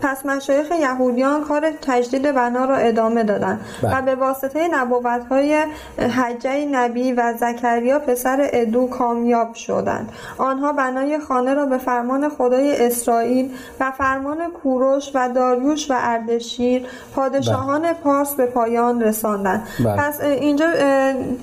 پس 0.00 0.26
مشایخ 0.26 0.66
یهودیان 0.80 1.44
کار 1.44 1.70
تجدید 1.82 2.32
بنا 2.32 2.64
را 2.64 2.76
ادامه 2.76 3.24
دادند 3.24 3.60
بله. 3.82 3.98
و 3.98 4.02
به 4.02 4.14
واسطه 4.14 4.68
نبوت 4.72 5.26
های 5.30 5.64
حجه 5.98 6.66
نبی 6.72 7.12
و 7.12 7.34
زکریا 7.40 7.98
پسر 7.98 8.48
ادو 8.52 8.86
کامیاب 8.86 9.54
شدند 9.54 10.12
آنها 10.38 10.72
بنای 10.72 11.18
خانه 11.18 11.54
را 11.54 11.66
به 11.66 11.78
فرمان 11.78 12.28
خدای 12.28 12.86
اسرائیل 12.86 13.50
و 13.80 13.90
فرمان 13.90 14.36
کوروش 14.62 15.10
و 15.14 15.28
داریوش 15.28 15.90
و 15.90 15.94
اردشیر 15.98 16.86
پادشاهان 17.14 17.82
بله. 17.82 17.92
پارس 17.92 18.34
به 18.34 18.46
پایان 18.46 19.02
رساندند 19.02 19.62
بله. 19.84 19.96
پس 19.96 20.20
اینجا 20.20 20.66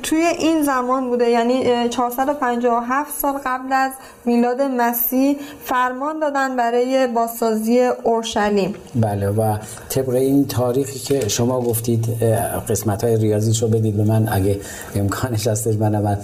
توی 0.04 0.24
این 0.40 0.62
زمان 0.64 1.10
بوده 1.10 1.30
یعنی 1.30 1.90
457 1.90 3.12
سال 3.26 3.42
قبل 3.46 3.74
از 3.74 3.92
میلاد 4.26 4.62
مسیح 4.62 5.38
فرمان 5.64 6.20
دادن 6.20 6.56
برای 6.56 7.08
بازسازی 7.08 7.80
اورشلیم. 8.04 8.74
بله 8.96 9.30
و 9.30 9.58
طبق 9.90 10.10
این 10.10 10.48
تاریخی 10.48 11.00
که 11.00 11.30
شما 11.30 11.62
گفتید 11.62 12.24
قسمت 12.70 13.04
های 13.04 13.18
ریاضی 13.18 13.62
رو 13.62 13.68
بدید 13.68 13.98
به 13.98 14.04
من. 14.04 14.30
اگه 14.32 14.60
امکانش 14.96 15.48
هستش 15.48 15.76
من 15.76 16.18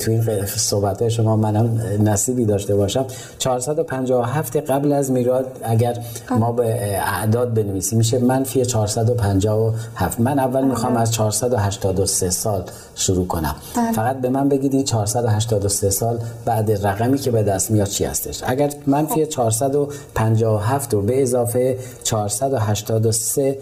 تو 0.00 0.10
این 0.10 0.46
صحبت 0.46 1.02
های 1.02 1.10
شما 1.10 1.36
منم 1.36 1.80
نصیبی 2.04 2.44
داشته 2.44 2.76
باشم. 2.76 3.04
457 3.38 4.56
قبل 4.56 4.92
از 4.92 5.10
میلاد 5.10 5.60
اگر 5.64 5.98
ما 6.30 6.52
به 6.52 6.98
اعداد 7.00 7.54
بنویسیم 7.54 7.98
میشه 7.98 8.18
منفی 8.18 8.64
457 8.64 10.20
من 10.20 10.38
اول 10.38 10.64
می‌خوام 10.64 10.96
از 10.96 11.12
483 11.12 12.30
سال 12.30 12.64
شروع 12.94 13.26
کنم. 13.26 13.56
بله. 13.76 13.92
فقط 13.92 14.16
به 14.20 14.28
من 14.28 14.48
بگید 14.48 14.74
این 14.74 14.84
483 14.84 15.90
سال 15.90 16.18
بعد 16.44 16.86
رقمی 16.86 17.18
که 17.18 17.30
به 17.30 17.42
دست 17.42 17.70
میاد 17.70 17.86
چی 17.88 18.04
هستش؟ 18.04 18.42
اگر 18.46 18.72
منفی 18.86 19.26
457 19.26 20.94
رو 20.94 21.02
به 21.02 21.22
اضافه 21.22 21.78
483 22.02 23.58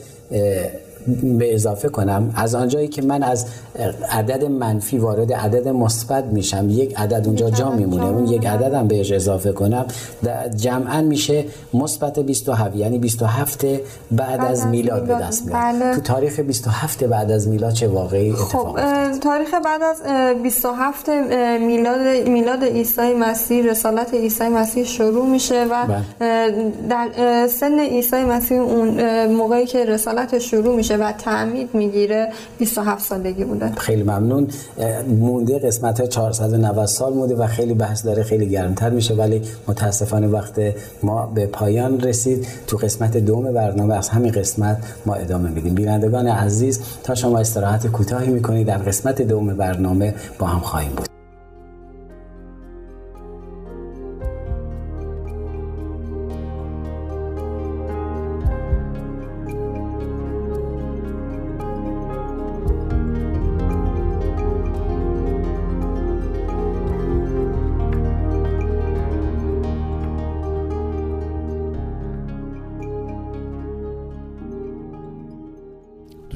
به 1.39 1.55
اضافه 1.55 1.89
کنم 1.89 2.33
از 2.37 2.55
آنجایی 2.55 2.89
که 2.89 3.03
من 3.03 3.23
از 3.23 3.47
عدد 4.11 4.45
منفی 4.45 4.99
وارد 4.99 5.33
عدد 5.33 5.69
مثبت 5.69 6.25
میشم 6.25 6.67
یک 6.71 6.99
عدد 6.99 7.27
اونجا 7.27 7.51
جا 7.51 7.71
میمونه 7.71 8.07
اون 8.07 8.27
یک 8.27 8.47
عدد 8.47 8.75
هم 8.75 8.89
بهش 8.89 9.13
اضافه 9.13 9.53
کنم 9.53 9.87
جمعا 10.57 11.01
میشه 11.01 11.45
مثبت 11.75 12.19
27 12.19 12.77
یعنی 12.77 12.99
27 12.99 13.65
بعد 14.11 14.41
از 14.41 14.67
میلاد 14.67 15.07
به 15.07 15.15
دست 15.15 15.47
میاد 15.47 15.59
بله. 15.59 15.95
تو 15.95 16.01
تاریخ 16.01 16.41
27 16.41 17.05
بعد 17.05 17.31
از 17.31 17.49
میلاد 17.49 17.73
چه 17.73 17.89
واقعی 17.89 18.33
خب، 18.33 18.57
اتفاق 18.57 18.81
خب 19.13 19.21
تاریخ 19.21 19.55
بعد 19.65 19.83
از 19.83 20.03
27 20.43 21.09
میلاد 21.61 22.29
میلاد 22.29 22.65
عیسی 22.65 23.15
مسیح 23.15 23.65
رسالت 23.65 24.15
عیسی 24.15 24.49
مسیح 24.49 24.85
شروع 24.85 25.27
میشه 25.27 25.65
و 25.65 25.87
بله. 25.87 26.73
در 26.89 27.47
سن 27.47 27.79
عیسی 27.79 28.17
مسیح 28.17 28.61
اون 28.61 29.27
موقعی 29.27 29.67
که 29.67 29.85
رسالت 29.85 30.39
شروع 30.39 30.77
میشه 30.77 30.96
و 30.97 31.13
تعمید 31.13 31.75
می‌گیره. 31.75 32.33
27 32.59 33.05
سالگی 33.05 33.45
بوده. 33.45 33.73
خیلی 33.73 34.03
ممنون. 34.03 34.49
مونده 35.09 35.59
قسمت 35.59 36.09
490 36.09 36.87
سال 36.87 37.15
مونده 37.15 37.35
و 37.35 37.47
خیلی 37.47 37.75
بحث 37.75 38.07
داره 38.07 38.23
خیلی 38.23 38.49
گرمتر 38.49 38.91
میشه 38.91 39.15
ولی 39.15 39.43
متاسفانه 39.69 40.27
وقت 40.27 40.61
ما 41.03 41.27
به 41.27 41.47
پایان 41.47 42.01
رسید. 42.01 42.47
تو 42.67 42.77
قسمت 42.77 43.17
دوم 43.17 43.53
برنامه 43.53 43.95
از 43.95 44.09
همین 44.09 44.33
قسمت 44.33 44.79
ما 45.07 45.15
ادامه 45.15 45.51
میدیم. 45.51 45.75
بینندگان 45.75 46.27
عزیز 46.27 46.81
تا 47.03 47.15
شما 47.15 47.39
استراحت 47.39 47.87
کوتاهی 47.87 48.29
می‌کنید 48.29 48.67
در 48.67 48.79
قسمت 48.79 49.23
دوم 49.23 49.55
برنامه 49.55 50.15
با 50.39 50.47
هم 50.47 50.61
خواهیم 50.61 50.93
بود. 50.97 51.16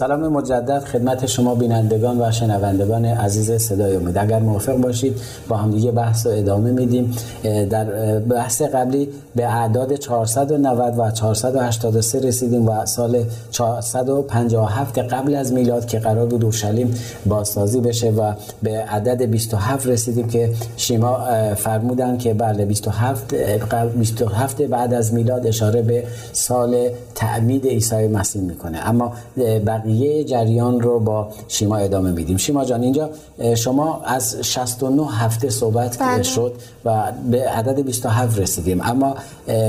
سلام 0.00 0.28
مجدد 0.28 0.84
خدمت 0.84 1.26
شما 1.26 1.54
بینندگان 1.54 2.20
و 2.20 2.30
شنوندگان 2.30 3.04
عزیز 3.04 3.52
صدای 3.52 3.96
امید. 3.96 4.18
اگر 4.18 4.38
موافق 4.38 4.76
باشید 4.76 5.16
با 5.48 5.56
هم 5.56 5.70
دیگه 5.70 5.90
بحث 5.90 6.26
رو 6.26 6.32
ادامه 6.32 6.70
میدیم. 6.70 7.16
در 7.70 7.84
بحث 8.18 8.62
قبلی 8.62 9.08
به 9.36 9.46
اعداد 9.46 9.94
490 9.94 10.98
و 10.98 11.10
483 11.10 12.20
رسیدیم 12.20 12.68
و 12.68 12.86
سال 12.86 13.24
457 13.50 14.98
قبل 14.98 15.34
از 15.34 15.52
میلاد 15.52 15.86
که 15.86 15.98
قرار 15.98 16.26
بود 16.26 16.44
اورشلیم 16.44 16.94
بازسازی 17.26 17.80
بشه 17.80 18.10
و 18.10 18.32
به 18.62 18.70
عدد 18.70 19.22
27 19.22 19.86
رسیدیم 19.86 20.28
که 20.28 20.50
شیما 20.76 21.18
فرمودن 21.56 22.18
که 22.18 22.34
بله 22.34 22.64
27 22.64 23.34
27 23.98 24.62
بعد 24.62 24.94
از 24.94 25.14
میلاد 25.14 25.46
اشاره 25.46 25.82
به 25.82 26.04
سال 26.32 26.88
تعمید 27.14 27.66
عیسی 27.66 28.06
مسیح 28.06 28.42
می‌کنه. 28.42 28.88
اما 28.88 29.12
بقیه 29.66 29.89
جریان 30.24 30.80
رو 30.80 31.00
با 31.00 31.28
شیما 31.48 31.76
ادامه 31.76 32.10
میدیم 32.10 32.36
شیما 32.36 32.64
جان 32.64 32.82
اینجا 32.82 33.10
شما 33.56 34.00
از 34.04 34.36
69 34.42 35.06
هفته 35.12 35.50
صحبت 35.50 35.98
بله. 35.98 36.22
شد 36.22 36.54
و 36.84 37.12
به 37.30 37.48
عدد 37.48 37.80
27 37.80 38.38
رسیدیم 38.38 38.80
اما 38.84 39.14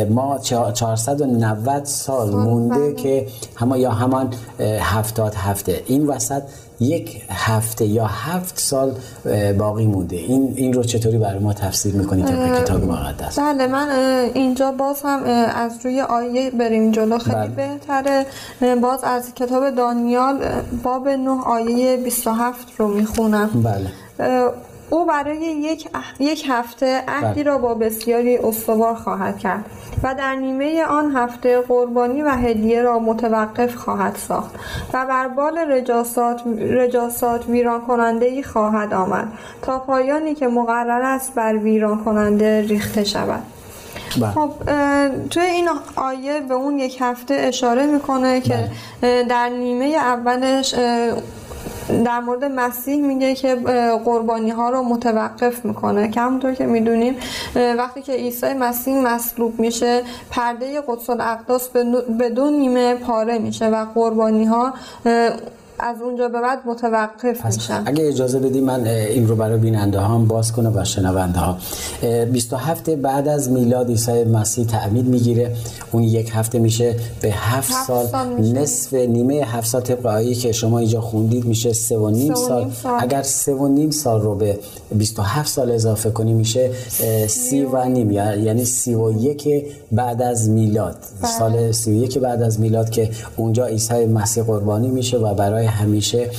ما 0.09 0.39
490 0.73 1.85
سال 1.85 2.29
مونده 2.29 2.75
بله. 2.75 2.93
که 2.93 3.27
همه 3.55 3.79
یا 3.79 3.91
همان 3.91 4.33
70 4.79 5.33
هفته 5.35 5.83
این 5.87 6.07
وسط 6.07 6.41
یک 6.81 7.21
هفته 7.29 7.85
یا 7.85 8.05
هفت 8.05 8.59
سال 8.59 8.95
باقی 9.57 9.85
مونده. 9.85 10.15
این 10.15 10.53
این 10.55 10.73
رو 10.73 10.83
چطوری 10.83 11.17
برای 11.17 11.39
ما 11.39 11.53
تفسیر 11.53 11.95
می‌کنید 11.95 12.25
که 12.25 12.33
کتاب 12.61 12.83
مقدس؟ 12.83 13.39
بله 13.39 13.67
من 13.67 13.89
اینجا 14.33 14.71
باز 14.71 15.01
هم 15.05 15.23
از 15.55 15.71
روی 15.83 16.01
آیه 16.01 16.51
بریم 16.51 16.91
جلو. 16.91 17.17
خیلی 17.17 17.35
بله. 17.35 17.47
بهتره. 17.47 18.25
باز 18.81 19.03
از 19.03 19.33
کتاب 19.35 19.69
دانیال 19.69 20.39
باب 20.83 21.09
9 21.09 21.29
آیه 21.29 21.97
27 21.97 22.67
رو 22.77 22.87
می‌خونم. 22.87 23.49
بله. 23.63 24.51
او 24.91 25.05
برای 25.05 25.37
یک, 25.37 25.89
یک 26.19 26.45
هفته 26.49 27.03
عهدی 27.07 27.43
بله. 27.43 27.51
را 27.51 27.57
با 27.57 27.73
بسیاری 27.73 28.37
استوار 28.37 28.95
خواهد 28.95 29.39
کرد 29.39 29.65
و 30.03 30.15
در 30.15 30.35
نیمه 30.35 30.83
آن 30.83 31.15
هفته 31.15 31.61
قربانی 31.61 32.21
و 32.21 32.29
هدیه 32.29 32.81
را 32.81 32.99
متوقف 32.99 33.75
خواهد 33.75 34.15
ساخت 34.15 34.55
و 34.93 35.05
بر 35.05 35.27
بال 35.27 35.57
رجاسات, 35.57 36.41
رجاسات 36.59 37.49
ویران 37.49 37.81
کننده 37.81 38.25
ای 38.25 38.43
خواهد 38.43 38.93
آمد 38.93 39.27
تا 39.61 39.79
پایانی 39.79 40.35
که 40.35 40.47
مقرر 40.47 41.01
است 41.01 41.35
بر 41.35 41.57
ویران 41.57 42.03
کننده 42.03 42.61
ریخته 42.61 43.03
شود 43.03 43.43
بله. 44.21 44.31
خب 44.31 44.51
توی 45.29 45.43
این 45.43 45.69
آیه 45.95 46.39
به 46.39 46.53
اون 46.53 46.79
یک 46.79 46.97
هفته 47.01 47.33
اشاره 47.33 47.85
می‌کنه 47.85 48.41
که 48.41 48.69
بله. 49.01 49.23
در 49.23 49.49
نیمه 49.49 49.85
اولش 49.85 50.75
در 52.05 52.19
مورد 52.19 52.43
مسیح 52.43 53.01
میگه 53.01 53.35
که 53.35 53.55
قربانی 54.05 54.49
ها 54.49 54.69
رو 54.69 54.83
متوقف 54.83 55.65
می‌کنه. 55.65 56.09
که 56.09 56.21
همونطور 56.21 56.53
که 56.53 56.65
می‌دونیم 56.65 57.15
وقتی 57.55 58.01
که 58.01 58.13
عیسی 58.13 58.53
مسیح 58.53 58.95
مصلوب 58.95 59.59
میشه 59.59 60.01
پرده 60.31 60.81
قدس 60.87 61.09
الاقداس 61.09 61.69
به 62.17 62.29
دو 62.29 62.49
نیمه 62.49 62.95
پاره 62.95 63.39
میشه 63.39 63.67
و 63.67 63.85
قربانی 63.85 64.45
ها 64.45 64.73
از 65.81 66.01
اونجا 66.01 66.27
به 66.27 66.41
بعد 66.41 66.59
متوقف 66.65 67.45
میشن 67.45 67.83
اگه 67.85 68.07
اجازه 68.07 68.39
بدی 68.39 68.61
من 68.61 68.87
این 68.87 69.27
رو 69.27 69.35
برای 69.35 69.57
بیننده 69.57 69.99
ها 69.99 70.15
هم 70.15 70.27
باز 70.27 70.51
کنم 70.51 70.75
و 70.75 70.83
شنونده 70.83 71.39
ها 71.39 71.57
27 72.25 72.89
بعد 72.89 73.27
از 73.27 73.51
میلاد 73.51 73.89
عیسی 73.89 74.23
مسیح 74.23 74.65
تعمید 74.65 75.05
می‌گیره 75.05 75.55
اون 75.91 76.03
یک 76.03 76.31
هفته 76.33 76.59
میشه 76.59 76.95
به 77.21 77.31
هفت 77.31 77.73
سال, 77.87 78.05
نصف 78.39 78.93
نیمه 78.93 79.33
هفت 79.33 79.67
سال 79.67 79.81
طبق 79.81 80.21
که 80.41 80.51
شما 80.51 80.79
اینجا 80.79 81.01
خوندید 81.01 81.45
میشه 81.45 81.73
سه 81.73 81.97
و 81.97 82.09
نیم 82.09 82.35
سال. 82.35 82.71
سال. 82.83 82.99
اگر 82.99 83.21
سه 83.21 83.53
و 83.53 83.67
نیم 83.67 83.91
سال 83.91 84.21
رو 84.21 84.35
به 84.35 84.59
27 84.95 85.47
سال 85.47 85.71
اضافه 85.71 86.11
کنی 86.11 86.33
میشه 86.33 86.71
سی 87.27 87.63
و 87.63 87.85
نیم 87.85 88.11
یعنی 88.11 88.65
سی 88.65 88.95
و 88.95 89.11
یک 89.11 89.47
بعد 89.91 90.21
از 90.21 90.49
میلاد 90.49 90.97
بله. 91.21 91.31
سال 91.31 91.71
سی 91.71 91.91
و 91.91 91.93
یک 91.93 92.17
بعد 92.17 92.41
از 92.41 92.59
میلاد 92.59 92.89
که 92.89 93.09
اونجا 93.37 93.65
عیسی 93.65 94.05
مسیح 94.05 94.43
قربانی 94.43 94.87
میشه 94.87 95.17
و 95.17 95.33
برای 95.33 95.65
همیشه 95.71 96.29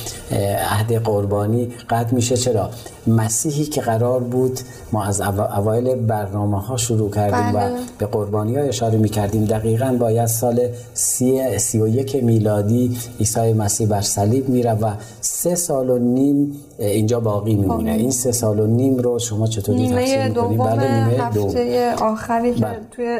عهد 0.71 1.03
قربانی 1.03 1.71
قطع 1.89 2.15
میشه. 2.15 2.37
چرا؟ 2.37 2.69
مسیحی 3.07 3.65
که 3.65 3.81
قرار 3.81 4.19
بود 4.19 4.59
ما 4.91 5.03
از 5.03 5.21
اوایل 5.57 5.95
برنامه 5.95 6.61
ها 6.61 6.77
شروع 6.77 7.11
کردیم 7.11 7.49
و 7.49 7.59
بله. 7.59 7.73
به 7.97 8.05
قربانی 8.05 8.55
ها 8.55 8.61
اشاره 8.61 8.97
می 8.97 9.09
کردیم 9.09 9.45
دقیقا 9.45 9.97
باید 9.99 10.25
سال 10.25 10.67
سی, 10.93 11.59
سی 11.59 11.81
و 11.81 11.87
یک 11.87 12.23
میلادی 12.23 12.97
عیسی 13.19 13.53
مسیح 13.53 13.87
بر 13.87 14.01
صلیب 14.01 14.49
میره 14.49 14.71
و 14.71 14.91
سه 15.21 15.55
سال 15.55 15.89
و 15.89 15.97
نیم 15.97 16.55
اینجا 16.79 17.19
باقی 17.19 17.55
میمونه. 17.55 17.91
این 17.91 18.11
سه 18.11 18.31
سال 18.31 18.59
و 18.59 18.67
نیم 18.67 18.97
رو 18.97 19.19
شما 19.19 19.47
چطوری 19.47 19.89
تفسیر 19.89 20.27
می‌کنید 20.27 20.59
بله 20.59 21.09
نیمه 21.09 21.23
هفته 21.23 21.93
آخری 21.95 22.53
که 22.53 22.61
بله. 22.61 22.79
توی 22.91 23.19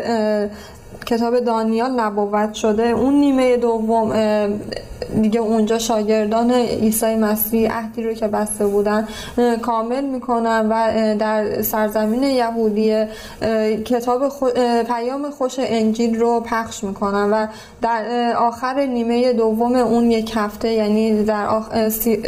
کتاب 1.06 1.40
دانیال 1.40 1.92
نبوت 1.92 2.54
شده. 2.54 2.84
اون 2.84 3.14
نیمه 3.14 3.58
دوم 3.58 4.12
دیگه 5.22 5.40
اونجا 5.40 5.80
شاگردان 5.80 6.52
عیسی 6.52 7.16
مسیح 7.16 7.72
عهدی 7.72 8.04
رو 8.04 8.14
که 8.14 8.28
بسته 8.28 8.68
بودن 8.68 9.08
کامل 9.62 10.04
می‌کنن 10.04 10.68
و 10.70 11.16
در 11.18 11.62
سرزمین 11.62 12.24
یهودی 12.24 13.06
کتاب 13.86 14.32
پیام 14.88 15.30
خوش 15.30 15.56
انجیل 15.58 16.20
رو 16.20 16.40
پخش 16.40 16.84
می‌کنن 16.84 17.32
و 17.32 17.48
در 17.82 18.34
آخر 18.38 18.86
نیمه 18.86 19.34
دوم 19.34 19.76
اون 19.76 20.12
یک 20.12 20.32
هفته 20.36 20.72
یعنی 20.72 21.24
در 21.24 21.62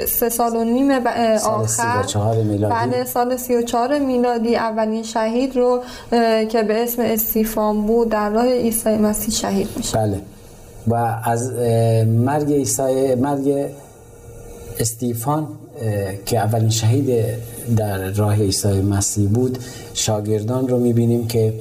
سه 0.07 0.29
سال 0.29 0.55
و 0.55 0.63
نیم 0.63 0.91
آخر 1.45 2.03
بعد 2.69 3.05
سال 3.05 3.37
سی 3.37 3.55
و 3.55 3.61
چهار 3.61 3.99
میلادی 3.99 4.55
اولین 4.55 5.03
شهید 5.03 5.55
رو 5.55 5.83
که 6.49 6.63
به 6.63 6.83
اسم 6.83 7.01
استیفان 7.01 7.81
بود 7.81 8.09
در 8.09 8.29
راه 8.29 8.47
عیسی 8.47 8.97
مسیح 8.97 9.33
شهید 9.33 9.69
میشه. 9.77 9.97
بله. 9.97 10.21
و 10.87 11.19
از 11.23 11.51
مرگ 12.07 12.53
عیسی 12.53 13.15
مرگ 13.15 13.69
استیفان 14.79 15.47
که 16.25 16.39
اولین 16.39 16.69
شهید 16.69 17.23
در 17.77 18.11
راه 18.11 18.35
عیسی 18.35 18.81
مسیح 18.81 19.29
بود 19.29 19.59
شاگردان 19.93 20.67
رو 20.67 20.79
می‌بینیم 20.79 21.27
که 21.27 21.53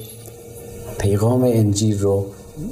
پیغام 0.99 1.43
انجیل 1.43 1.99
رو 1.99 2.25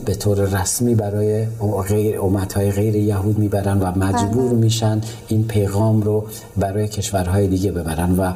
به 0.06 0.16
طور 0.16 0.62
رسمی 0.62 0.96
برای 0.96 1.46
غیر 1.90 2.22
امتهای 2.22 2.72
غیر 2.72 2.96
یهود 2.96 3.40
می‌برن 3.40 3.80
و 3.80 3.86
مجبور 3.86 4.50
بله. 4.50 4.60
میشن 4.60 5.02
این 5.28 5.48
پیغام 5.48 6.02
رو 6.02 6.26
برای 6.58 6.88
کشورهای 6.88 7.48
دیگه 7.48 7.72
ببرن 7.72 8.16
و 8.16 8.34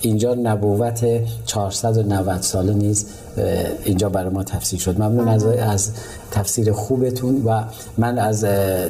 اینجا 0.00 0.34
نبوت 0.34 1.04
490 1.46 2.40
ساله 2.40 2.72
نیز 2.72 3.06
اینجا 3.84 4.08
برای 4.08 4.30
ما 4.30 4.44
تفسیر 4.44 4.80
شد. 4.80 5.02
ممنون 5.02 5.28
از, 5.28 5.46
از 5.46 5.90
تفسیر 6.30 6.72
خوبتون 6.72 7.42
و 7.44 7.64
من 7.98 8.18
از 8.18 8.44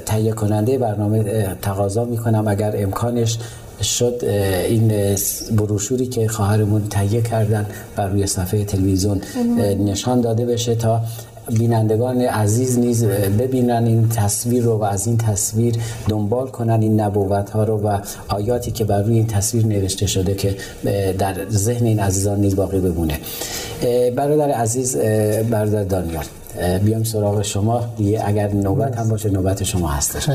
تهیه 0.06 0.32
کننده 0.32 0.78
برنامه 0.78 1.44
تقاضا 1.62 2.04
می‌کنم. 2.04 2.48
اگر 2.48 2.82
امکانش 2.82 3.38
شد 3.82 4.24
این 4.68 5.16
بروشوری 5.56 6.06
که 6.06 6.28
خواهرمون 6.28 6.88
تهیه 6.90 7.22
کردن 7.22 7.66
بر 7.96 8.08
روی 8.08 8.26
صفحه 8.26 8.64
تلویزیون 8.64 9.20
نشان 9.78 10.20
داده 10.20 10.46
بشه 10.46 10.74
تا 10.74 11.00
بینندگان 11.58 12.20
عزیز 12.20 12.78
نیز 12.78 13.04
ببینن 13.04 13.84
این 13.86 14.08
تصویر 14.08 14.62
رو 14.62 14.78
و 14.78 14.82
از 14.82 15.06
این 15.06 15.16
تصویر 15.16 15.74
دنبال 16.08 16.46
کنن 16.46 16.82
این 16.82 17.00
نبوت 17.00 17.50
ها 17.50 17.64
رو 17.64 17.76
و 17.78 17.98
آیاتی 18.28 18.70
که 18.70 18.84
بر 18.84 19.02
روی 19.02 19.14
این 19.14 19.26
تصویر 19.26 19.66
نوشته 19.66 20.06
شده 20.06 20.34
که 20.34 20.56
در 21.18 21.34
ذهن 21.50 21.86
این 21.86 22.00
عزیزان 22.00 22.40
نیز 22.40 22.56
باقی 22.56 22.80
بمونه. 22.80 23.18
برادر 24.16 24.50
عزیز 24.50 24.96
برادر 25.50 25.84
دانیال 25.84 26.24
بیام 26.84 27.04
سراغ 27.04 27.42
شما. 27.42 27.84
دیگه 27.96 28.22
اگر 28.24 28.52
نوبت 28.52 28.96
هم 28.96 29.08
باشه 29.08 29.30
نوبت 29.30 29.64
شما 29.64 29.88
هستش. 29.88 30.28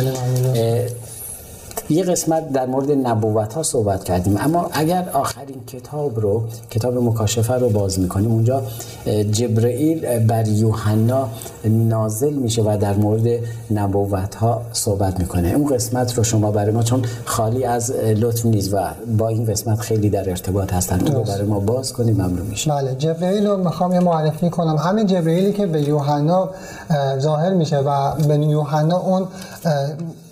یه 1.89 2.03
قسمت 2.03 2.51
در 2.51 2.65
مورد 2.65 2.91
نبوت 2.91 3.53
ها 3.53 3.63
صحبت 3.63 4.03
کردیم. 4.03 4.38
اما 4.39 4.69
اگر 4.71 5.09
آخرین 5.13 5.65
کتاب 5.67 6.19
رو 6.19 6.43
کتاب 6.69 6.97
مکاشفه 6.97 7.53
رو 7.53 7.69
باز 7.69 7.99
می‌کنیم 7.99 8.31
اونجا 8.31 8.61
جبرئیل 9.31 10.19
بر 10.19 10.47
یوحنا 10.47 11.27
نازل 11.65 12.33
میشه 12.33 12.61
و 12.61 12.77
در 12.77 12.93
مورد 12.93 13.39
نبوت 13.71 14.35
ها 14.35 14.61
صحبت 14.73 15.19
می‌کنه. 15.19 15.49
اون 15.49 15.67
قسمت 15.67 16.13
رو 16.17 16.23
شما 16.23 16.51
برای 16.51 16.71
ما 16.71 16.83
چون 16.83 17.01
خالی 17.25 17.65
از 17.65 17.91
لطف 17.91 18.45
نیست 18.45 18.73
و 18.73 18.77
با 19.17 19.27
این 19.27 19.45
قسمت 19.45 19.79
خیلی 19.79 20.09
در 20.09 20.29
ارتباط 20.29 20.73
هستن 20.73 20.99
رو 20.99 21.23
برای 21.23 21.45
ما 21.45 21.59
باز 21.59 21.93
کنیم 21.93 22.13
ممنون 22.13 22.47
میشه 22.49 22.71
بله 22.71 22.95
جبرئیل 22.95 23.47
رو 23.47 23.57
می‌خوام 23.57 23.93
یه 23.93 23.99
معرفی 23.99 24.49
کنم. 24.49 24.75
همین 24.75 25.05
جبرئیلی 25.05 25.53
که 25.53 25.65
به 25.65 25.81
یوحنا 25.81 26.49
ظاهر 27.19 27.53
میشه 27.53 27.77
و 27.77 28.15
به 28.15 28.35
یوحنا 28.35 28.97
اون 28.97 29.27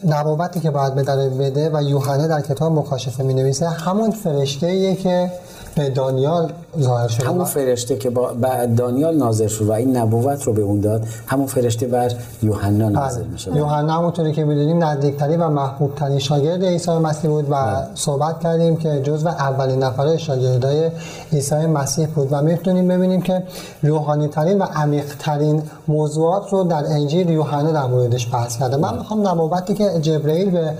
نبوتی 0.07 0.59
که 0.59 0.71
باید 0.71 0.95
به 0.95 1.03
بده 1.33 1.69
و 1.73 1.83
یوحنا 1.83 2.27
در 2.27 2.41
کتاب 2.41 2.79
مکاشفه 2.79 3.23
می 3.23 3.33
نویسه 3.33 3.69
همون 3.69 4.11
فرشته 4.11 4.67
ایه 4.67 4.95
که 4.95 5.31
به 5.75 5.89
دانیال 5.89 6.51
ظاهر 6.79 7.07
شده 7.07 7.27
همون 7.27 7.45
فرشته 7.45 7.97
که 7.97 8.09
با 8.09 8.31
دانیال 8.77 9.15
نازل 9.15 9.47
شد 9.47 9.65
و 9.65 9.71
این 9.71 9.97
نبوت 9.97 10.43
رو 10.43 10.53
به 10.53 10.61
اون 10.61 10.79
داد 10.79 11.05
همون 11.27 11.47
فرشته 11.47 11.87
بر 11.87 12.11
یوحنا 12.43 12.89
نازل 12.89 13.21
بله. 13.21 13.31
میشه 13.31 13.55
یوحنا 13.55 13.93
همونطوری 13.93 14.31
که 14.31 14.43
می‌دونیم 14.43 14.83
نزدیکترین 14.83 15.39
و 15.39 15.49
محبوب 15.49 15.95
ترین 15.95 16.19
شاگرد 16.19 16.63
عیسی 16.63 16.91
مسیح 16.91 17.31
بود 17.31 17.45
و 17.49 17.53
بله. 17.53 17.87
صحبت 17.95 18.39
کردیم 18.39 18.75
که 18.75 19.01
جزو 19.01 19.27
اولین 19.27 19.83
نفرهای 19.83 20.19
شاگردای 20.19 20.91
عیسی 21.33 21.55
مسیح 21.55 22.07
بود 22.07 22.27
و 22.31 22.41
می‌تونیم 22.41 22.87
ببینیم 22.87 23.21
که 23.21 23.43
روحانی 23.83 24.27
ترین 24.27 24.59
و 24.59 24.63
عمیق 24.63 25.15
ترین 25.19 25.61
موضوعات 25.87 26.53
رو 26.53 26.63
در 26.63 26.85
انجیل 26.85 27.29
یوحنا 27.29 27.71
در 27.71 27.85
موردش 27.85 28.33
بحث 28.33 28.57
کرده 28.57 28.77
من 28.77 28.97
می‌خوام 28.97 29.27
نبوتی 29.27 29.73
که 29.73 29.89
جبرئیل 30.01 30.49
به 30.49 30.73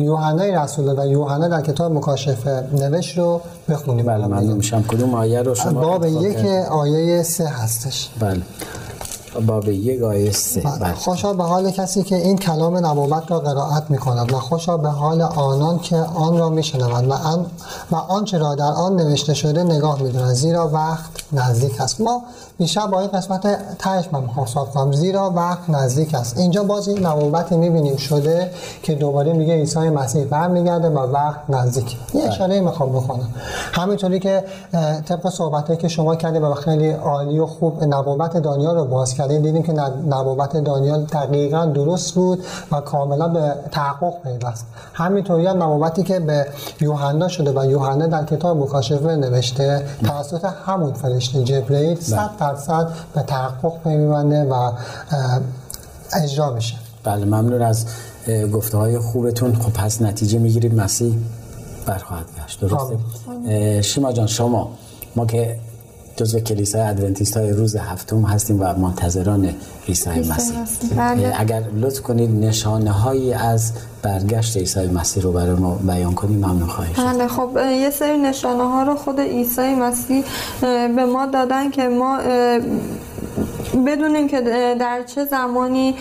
یوحنا 0.00 0.62
رسول 0.62 0.98
و 0.98 1.06
یوحنا 1.06 1.48
در 1.48 1.60
کتاب 1.60 1.92
مکاشفه 1.92 2.64
نوشت 2.72 3.18
رو 3.18 3.40
بخونیم 3.68 4.06
بله 4.06 4.26
ممنون 4.26 4.56
میشم 4.56 4.82
کدوم 4.82 5.14
آیه 5.14 5.42
رو 5.42 5.54
شما 5.54 5.80
باب 5.80 6.06
یک؟ 6.06 6.36
آیه 6.70 7.22
سه 7.22 7.48
هستش. 7.48 8.08
بله. 8.20 8.42
باب 9.46 9.68
یک 9.68 10.02
آیه 10.02 10.32
سه. 10.32 10.60
بله. 10.60 10.92
خوشا 10.92 11.32
به 11.32 11.44
حال 11.44 11.70
کسی 11.70 12.02
که 12.02 12.16
این 12.16 12.38
کلام 12.38 12.86
نبوت 12.86 13.30
را 13.30 13.40
قرائت 13.40 13.82
می 13.88 13.98
کند 13.98 14.32
و 14.32 14.38
خوشا 14.38 14.76
به 14.76 14.88
حال 14.88 15.22
آنان 15.22 15.78
که 15.78 15.96
آن 15.96 16.38
را 16.38 16.48
می 16.48 16.62
شنوند 16.62 17.08
و, 17.08 17.12
آن 17.12 17.46
و 17.90 17.96
آنچه 17.96 18.38
را 18.38 18.54
در 18.54 18.64
آن 18.64 18.96
نوشته 18.96 19.34
شده 19.34 19.64
نگاه 19.64 20.02
می 20.02 20.34
زیرا 20.34 20.68
وقت 20.68 21.10
نزدیک 21.32 21.80
است. 21.80 22.00
ما 22.00 22.22
بیشتر 22.58 22.86
با 22.86 23.00
این 23.00 23.08
قسمت 23.08 23.76
تهش 23.78 24.08
من 24.12 24.22
می‌خوام 24.22 24.46
صحبت 24.46 24.74
کنم. 24.74 24.92
زیرا 24.92 25.30
وقت 25.30 25.70
نزدیک 25.70 26.14
است. 26.14 26.38
اینجا 26.38 26.64
باز 26.64 26.88
این 26.88 27.06
نبوتی 27.06 27.56
می‌بینیم 27.56 27.96
شده 27.96 28.50
که 28.82 28.94
دوباره 28.94 29.32
میگه 29.32 29.54
عیسی 29.54 29.78
مسیح 29.78 30.24
برمیگرده 30.24 30.88
و 30.88 30.98
وقت 30.98 31.40
نزدیک. 31.48 31.96
یه 32.14 32.24
اشاره 32.24 32.60
می‌خوام 32.60 32.92
بکنم. 32.92 33.28
همینطوری 33.72 34.20
که 34.20 34.44
طبق 35.08 35.28
صحبتایی 35.28 35.78
که 35.78 35.88
شما 35.88 36.16
کردید 36.16 36.42
و 36.42 36.54
خیلی 36.54 36.90
عالی 36.90 37.38
و 37.38 37.46
خوب 37.46 37.84
نبوت 37.84 38.36
دانیال 38.36 38.76
رو 38.76 38.84
باز 38.84 39.14
کردید 39.18 39.42
دیدیم 39.42 39.62
که 39.62 39.72
نب- 39.72 40.14
نبوت 40.14 40.56
دانیال 40.56 41.02
دقیقا 41.04 41.66
درست 41.66 42.14
بود 42.14 42.44
و 42.72 42.80
کاملا 42.80 43.28
به 43.28 43.54
تحقق 43.70 44.12
پیوست. 44.22 44.66
همینطوری 44.92 45.46
هم 45.46 45.62
نبوتی 45.62 46.02
که 46.02 46.20
به 46.20 46.46
یوحنا 46.80 47.28
شده 47.28 47.60
و 47.60 47.70
یوحنا 47.70 48.06
در 48.06 48.24
کتاب 48.24 48.56
مکاشفه 48.56 49.16
نوشته 49.16 49.82
توسط 50.04 50.44
همون 50.66 50.92
فرشته 50.92 51.44
جبرئیل 51.44 52.00
صد 52.00 52.30
درصد 52.40 52.88
به 53.14 53.22
تحقق 53.22 53.72
پیونده 53.84 54.44
و 54.44 54.72
اجرا 56.22 56.50
میشه. 56.54 56.74
بله 57.04 57.24
ممنون 57.24 57.62
از 57.62 57.86
گفته 58.52 58.78
های 58.78 58.98
خوبتون. 58.98 59.54
خب 59.54 59.72
پس 59.72 60.02
نتیجه 60.02 60.38
می‌گیریم. 60.38 60.74
مسیح 60.74 61.18
برخواهد 61.86 62.26
گشت. 62.44 62.60
درسته؟ 62.60 62.98
اه، 63.48 63.82
شیما 63.82 64.12
جان 64.12 64.26
شما 64.26 64.70
ما 65.16 65.26
که 65.26 65.58
جزو 66.18 66.40
کلیسای 66.40 66.80
ادونتیست 66.80 67.36
های 67.36 67.50
روز 67.50 67.76
هفتم 67.76 68.22
هستیم 68.22 68.60
و 68.60 68.72
منتظران 68.72 69.54
عیسی 69.88 70.10
مسیح. 70.10 70.58
بله. 70.96 71.34
اگر 71.38 71.62
لطف 71.80 72.00
کنید 72.00 72.44
نشانه 72.44 72.90
هایی 72.90 73.32
از 73.32 73.72
برگشت 74.02 74.56
عیسی 74.56 74.86
مسیح 74.86 75.22
رو 75.22 75.32
برای 75.32 75.54
ما 75.54 75.74
بیان 75.74 76.14
کنید 76.14 76.44
ممنون 76.44 76.68
خواهیم. 76.68 76.94
بله 76.96 77.28
خب 77.28 77.50
یه 77.56 77.90
سری 77.90 78.18
نشانه 78.18 78.62
ها 78.62 78.82
رو 78.82 78.94
خود 78.94 79.20
عیسی 79.20 79.74
مسیح 79.74 80.24
به 80.96 81.04
ما 81.12 81.26
دادن 81.26 81.70
که 81.70 81.88
ما 81.88 82.18
اه، 83.74 83.80
بدونیم 83.84 84.28
که 84.28 84.36
اه، 84.36 84.74
در 84.74 85.02
چه 85.02 85.24
زمانی 85.24 85.94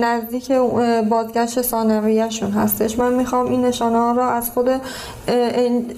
نزدیک 0.00 0.52
بازگشت 1.10 1.62
ثانویهشون 1.62 2.50
هستش 2.50 2.98
من 2.98 3.14
می‌خوام 3.14 3.46
این 3.46 3.64
نشانه 3.64 3.98
ها 3.98 4.12
رو 4.12 4.22
از 4.22 4.50
خود 4.50 4.68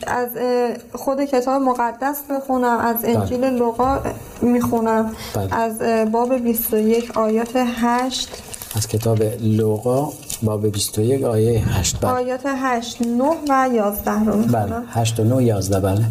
از 0.06 0.28
خود 0.92 1.24
کتاب 1.24 1.62
مقدس 1.62 2.22
بخونم 2.30 2.78
از 2.78 2.96
انجیل 3.04 3.44
لوقا 3.44 3.98
می‌خونم 4.42 5.12
بله. 5.34 5.54
از 5.54 5.78
باب 6.12 6.34
21 6.34 7.16
آیات 7.16 7.50
8 7.56 8.28
از 8.76 8.88
کتاب 8.88 9.22
لوقا 9.40 10.12
باب 10.42 10.66
21 10.66 11.24
آیه 11.24 11.78
8 11.78 12.00
بله. 12.00 12.10
آیات 12.10 12.40
8 12.46 13.02
9 13.02 13.24
و 13.48 13.68
11 13.72 14.10
رو 14.10 14.32
بله 14.32 14.36
می‌خونم 14.36 14.84
8 14.90 15.20
و 15.20 15.24
9 15.24 15.44
11 15.44 15.80
بله. 15.80 16.04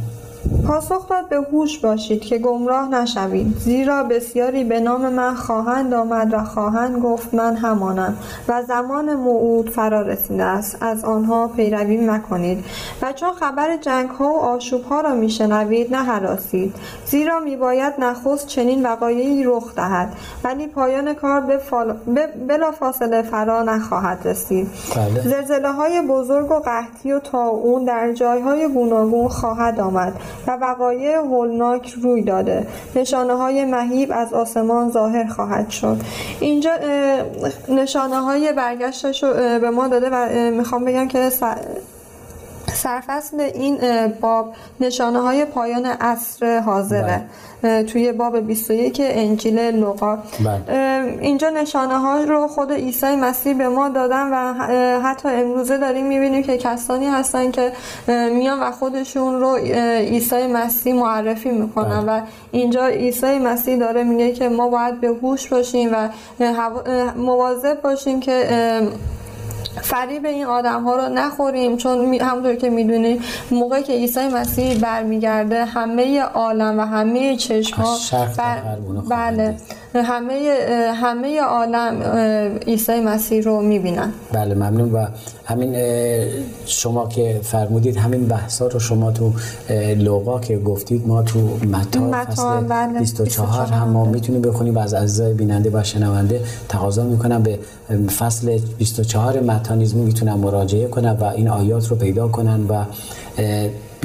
پاسخ 0.68 1.10
داد 1.10 1.30
به 1.30 1.36
هوش 1.36 1.80
باشید 1.80 2.22
که 2.22 2.38
گمراه 2.38 2.90
نشوید. 2.90 3.58
زیرا 3.58 4.04
بسیاری 4.04 4.64
به 4.64 4.80
نام 4.80 5.14
من 5.14 5.36
خواهند 5.36 5.94
آمد 5.94 6.34
و 6.34 6.44
خواهند 6.44 7.02
گفت 7.02 7.34
من 7.34 7.56
همانم 7.56 8.18
و 8.48 8.64
زمان 8.68 9.14
موعود 9.14 9.70
فرا 9.70 10.02
رسیده 10.02 10.44
است. 10.44 10.78
از 10.82 11.06
آنها 11.06 11.48
پیروی 11.48 11.98
مکنید 11.98 12.66
و 13.02 13.14
چون 13.14 13.34
خبر 13.34 13.78
جنگ 13.78 14.10
ها 14.10 14.34
و 14.34 14.40
آشوب 14.40 14.84
ها 14.84 15.02
را 15.02 15.16
میشنوید 15.16 15.96
نه 15.96 16.04
هراسید 16.04 16.76
زیرا 17.06 17.40
میباید 17.40 17.94
نخست 18.00 18.48
چنین 18.48 18.84
وقایعی 18.86 19.44
رخ 19.44 19.76
دهد. 19.76 20.14
ولی 20.44 20.68
پایان 20.68 21.14
کار 21.14 21.42
به 21.42 21.58
فال... 21.58 21.94
بلا 22.48 22.72
فاصله 22.72 23.22
فرا 23.22 23.64
نخواهد 23.64 24.28
رسید. 24.28 24.68
بله. 24.96 25.22
زلزله 25.22 25.72
های 25.72 26.02
بزرگ 26.02 26.52
و 26.52 26.60
قحطی 26.60 27.12
و 27.12 27.20
طاعون 27.20 27.86
در 27.86 28.14
جایهای 28.14 28.68
گوناگون 28.68 29.28
خواهد 29.28 29.80
آمد. 29.80 30.14
و 30.48 30.52
وقایع 30.52 31.18
هولناک 31.18 31.96
روی 32.02 32.22
داده. 32.22 32.68
نشانه 32.96 33.34
های 33.34 33.66
مهیب 33.66 34.12
از 34.16 34.34
آسمان 34.34 34.92
ظاهر 34.92 35.26
خواهد 35.26 35.70
شد. 35.70 35.98
اینجا 36.40 36.72
نشانه 37.70 38.20
های 38.20 38.54
برگشتش 38.54 39.24
رو 39.24 39.34
به 39.34 39.70
ما 39.70 39.88
داده 39.88 40.10
و 40.12 40.30
می‌خوام 40.52 40.86
بگم 40.86 41.08
که 41.08 41.32
سرفصل 42.76 43.40
این 43.40 43.78
باب 44.22 44.54
نشانه 44.80 45.20
های 45.20 45.46
پایان 45.46 45.86
عصر 45.86 46.60
حاضره 46.60 47.22
اه، 47.64 47.84
توی 47.84 48.12
باب 48.12 48.40
21 48.40 49.02
انجیل 49.04 49.60
لوقا 49.60 50.18
بله. 50.40 51.18
اینجا 51.22 51.50
نشانه 51.50 51.98
ها 51.98 52.24
رو 52.24 52.48
خود 52.48 52.72
عیسی 52.72 53.16
مسیح 53.16 53.54
به 53.54 53.70
ما 53.70 53.90
دادن 53.90 54.30
و 54.32 54.54
حتی 55.00 55.30
امروزه 55.30 55.78
داریم 55.78 56.08
می‌بینیم 56.08 56.44
که 56.44 56.58
کسانی 56.58 57.06
هستن 57.06 57.52
که 57.52 57.72
میان 58.08 58.60
و 58.60 58.72
خودشون 58.72 59.40
رو 59.40 59.56
عیسی 59.56 60.48
مسیح 60.48 60.94
معرفی 60.94 61.52
می‌کنن 61.52 62.06
بله. 62.06 62.20
و 62.20 62.22
اینجا 62.52 62.88
عیسی 62.88 63.40
مسیح 63.40 63.78
داره 63.78 64.04
میگه 64.04 64.34
که 64.34 64.50
ما 64.50 64.70
باید 64.70 65.02
به 65.02 65.08
هوش 65.08 65.48
باشیم 65.48 65.90
و 65.94 66.10
مواظب 67.16 67.82
باشیم 67.82 68.20
که 68.20 68.48
فریب 69.82 70.26
این 70.26 70.46
آدم 70.46 70.84
ها 70.84 70.96
رو 70.96 71.14
نخوریم 71.14 71.78
چون 71.78 72.14
همونطور 72.14 72.56
که 72.56 72.70
می‌دونیم 72.70 73.22
موقعی 73.52 73.84
که 73.84 73.94
عیسی 73.94 74.28
مسیح 74.28 74.80
برمیگرده 74.80 75.66
همه 75.66 76.22
عالم 76.22 76.80
و 76.80 76.82
همه 76.82 77.36
چشم 77.36 77.76
ها 77.76 77.96
خواهند 78.36 79.10
بله. 79.10 79.58
همه 80.02 80.58
همه 80.96 81.42
عالم 81.42 82.02
عیسی 82.68 83.00
مسیح 83.02 83.44
رو 83.44 83.62
می‌بینن. 83.62 84.12
بله 84.34 84.56
ممنون. 84.56 84.92
و 84.92 85.06
همین 85.46 85.76
شما 86.66 87.08
که 87.08 87.40
فرمودید 87.44 87.98
همین 87.98 88.26
بحثا 88.26 88.68
رو 88.68 88.80
شما 88.80 89.12
تو 89.12 89.34
لوقا 89.98 90.40
که 90.40 90.58
گفتید 90.58 91.08
ما 91.08 91.24
تو 91.24 91.40
متا 91.72 92.12
فصل 92.12 92.60
بله، 92.60 93.00
24 93.00 93.68
هم 93.68 93.90
ما 93.90 94.06
می‌تونیم 94.06 94.42
بخونیم 94.42 94.76
و 94.76 94.80
از 94.80 94.94
عزیزای 94.94 95.34
بیننده 95.34 95.70
و 95.74 95.84
شنونده 95.84 96.42
تقاضا 96.70 97.04
می‌کنم 97.04 97.44
به 97.44 97.60
فصل 98.18 98.60
24 98.78 99.40
متا 99.40 99.76
نیز 99.76 99.96
می‌تونن 99.96 100.34
مراجعه 100.34 100.88
کنن 100.88 101.12
و 101.12 101.24
این 101.24 101.50
آیات 101.50 101.88
رو 101.88 101.96
پیدا 101.96 102.28
کنن 102.28 102.68
و 102.68 102.84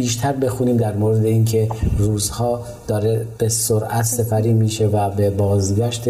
بیشتر 0.00 0.32
بخونیم 0.32 0.76
در 0.76 0.96
مورد 0.96 1.24
اینکه 1.24 1.68
روزها 1.98 2.60
داره 2.88 3.26
به 3.38 3.48
سرعت 3.48 4.04
سفری 4.04 4.52
میشه 4.52 4.86
و 4.86 5.10
به 5.10 5.30
بازگشت 5.30 6.08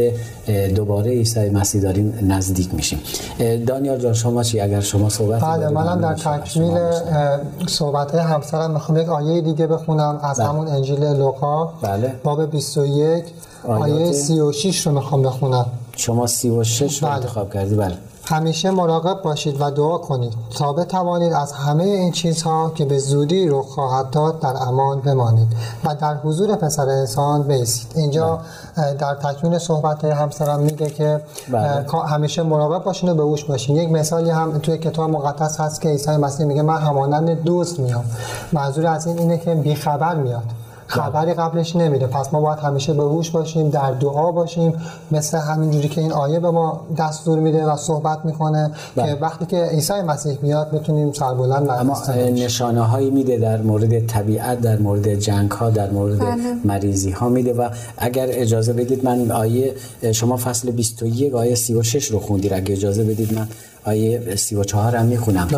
دوباره 0.75 1.11
عیسی 1.11 1.51
مسیح 1.51 1.83
داریم 1.83 2.19
نزدیک 2.23 2.75
میشیم 2.75 2.99
دانیال 3.67 3.99
جان 3.99 4.13
شما 4.13 4.43
چی 4.43 4.61
اگر 4.61 4.81
شما 4.81 5.09
صحبت 5.09 5.41
بله 5.45 5.69
منم 5.69 6.01
در. 6.01 6.15
تکمیل. 6.15 6.79
صحبت 7.67 8.15
همسرم 8.15 8.71
می‌خوام 8.71 8.99
یک 8.99 9.09
آیه 9.09 9.41
دیگه 9.41 9.67
بخونم 9.67 10.21
از 10.23 10.39
بله. 10.39 10.49
همون 10.49 10.69
انجیل 10.69 11.05
لوقا 11.05 11.67
بله. 11.67 12.15
باب 12.25 12.51
21 12.51 13.25
آیه 13.65 13.95
آیات 13.95 14.13
36 14.13 14.87
رو 14.87 14.93
می‌خوام 14.93 15.23
بخونم 15.23 15.67
شما 15.97 16.27
36 16.27 17.03
رو 17.03 17.09
بله. 17.09 17.17
انتخاب 17.17 17.55
کردی 17.55 17.75
بله 17.75 17.95
همیشه 18.31 18.71
مراقب 18.71 19.23
باشید 19.23 19.61
و 19.61 19.71
دعا 19.71 19.99
کنید. 19.99 20.33
تا 20.59 20.73
بتوانید 20.73 21.33
از 21.33 21.53
همه 21.53 21.85
این 21.85 22.13
چیزها 22.13 22.71
که 22.75 22.85
به 22.85 22.99
زودی 22.99 23.49
رخ 23.49 23.67
خواهد 23.67 24.11
داد 24.11 24.41
در 24.41 24.55
امان 24.69 25.01
بمانید 25.01 25.49
و 25.85 25.95
در 25.95 26.17
حضور 26.17 26.57
پسر 26.57 26.89
انسان 26.89 27.43
بیسید 27.43 27.93
اینجا 27.97 28.41
اه، 28.77 28.95
در 28.95 29.15
تکمیل 29.15 29.59
صحبت 29.59 30.05
همسرم 30.05 30.61
میگه 30.61 30.91
که 30.91 31.21
بله. 31.53 31.87
همیشه 32.09 32.43
مراقب 32.43 32.85
باشین 32.85 33.11
و 33.11 33.15
به 33.15 33.23
هوش 33.23 33.45
باشین. 33.45 33.77
یک 33.77 33.91
مثالی 33.91 34.31
هم 34.31 34.59
توی 34.59 34.79
کتاب 34.79 35.11
مقدس 35.11 35.61
هست 35.61 35.81
که 35.81 35.89
عیسی 35.89 36.17
مسیح 36.17 36.47
میگه 36.47 36.63
من 36.63 36.79
همانند 36.79 37.43
دوست 37.43 37.81
میام. 37.81 38.05
منظور 38.53 38.87
از 38.87 39.07
این 39.07 39.19
اینه 39.19 39.39
که 39.39 39.55
بیخبر 39.55 40.15
میاد. 40.15 40.60
خبری 40.91 41.35
قبلش 41.35 41.77
نمیده 41.77 42.07
پس 42.07 42.33
ما 42.33 42.41
باید 42.41 42.59
همیشه 42.59 42.95
به 42.95 43.03
هوش 43.03 43.31
باشیم 43.31 43.69
در 43.69 43.93
دعا 43.93 44.33
باشیم 44.33 44.75
مثل 45.11 45.39
همینجوری 45.39 45.89
که 45.89 46.01
این 46.01 46.13
آیه 46.13 46.41
به 46.41 46.51
ما 46.51 46.87
دستور 46.99 47.39
میده 47.39 47.65
و 47.65 47.77
صحبت 47.77 48.25
می‌کنه 48.25 48.71
که 48.95 49.03
بله. 49.03 49.15
وقتی 49.15 49.47
که 49.47 49.65
عیسی 49.65 49.93
مسیح 49.93 50.39
میاد 50.43 50.71
بتونیم 50.71 51.13
سربلند 51.13 51.71
اما. 51.71 52.03
نشانه 52.17 52.81
هایی 52.81 53.11
میده 53.11 53.39
در 53.39 53.63
مورد 53.63 54.07
طبیعت 54.07 54.61
در 54.61 54.79
مورد 54.79 55.15
جنگ 55.15 55.51
ها 55.51 55.71
در 55.71 55.91
مورد 55.91 56.19
بله. 56.19 56.37
مریضی 56.65 57.11
ها 57.11 57.29
میده 57.29 57.53
و 57.53 57.69
اگر 57.99 58.27
اجازه 58.31 58.73
بدید 58.73 59.05
من 59.05 59.31
آیه 59.31 59.75
شما 60.13 60.37
فصل 60.37 60.71
21 60.71 61.35
آیه 61.35 61.55
36 61.55 62.11
رو 62.11 62.21
خوندید 62.21 62.53
اگر 62.53 62.73
اجازه 62.73 63.05
بدید 63.05 63.35
من 63.35 63.49
آیه 63.85 64.37
34 64.37 64.97
هم 64.97 65.07
می‌خونم. 65.07 65.49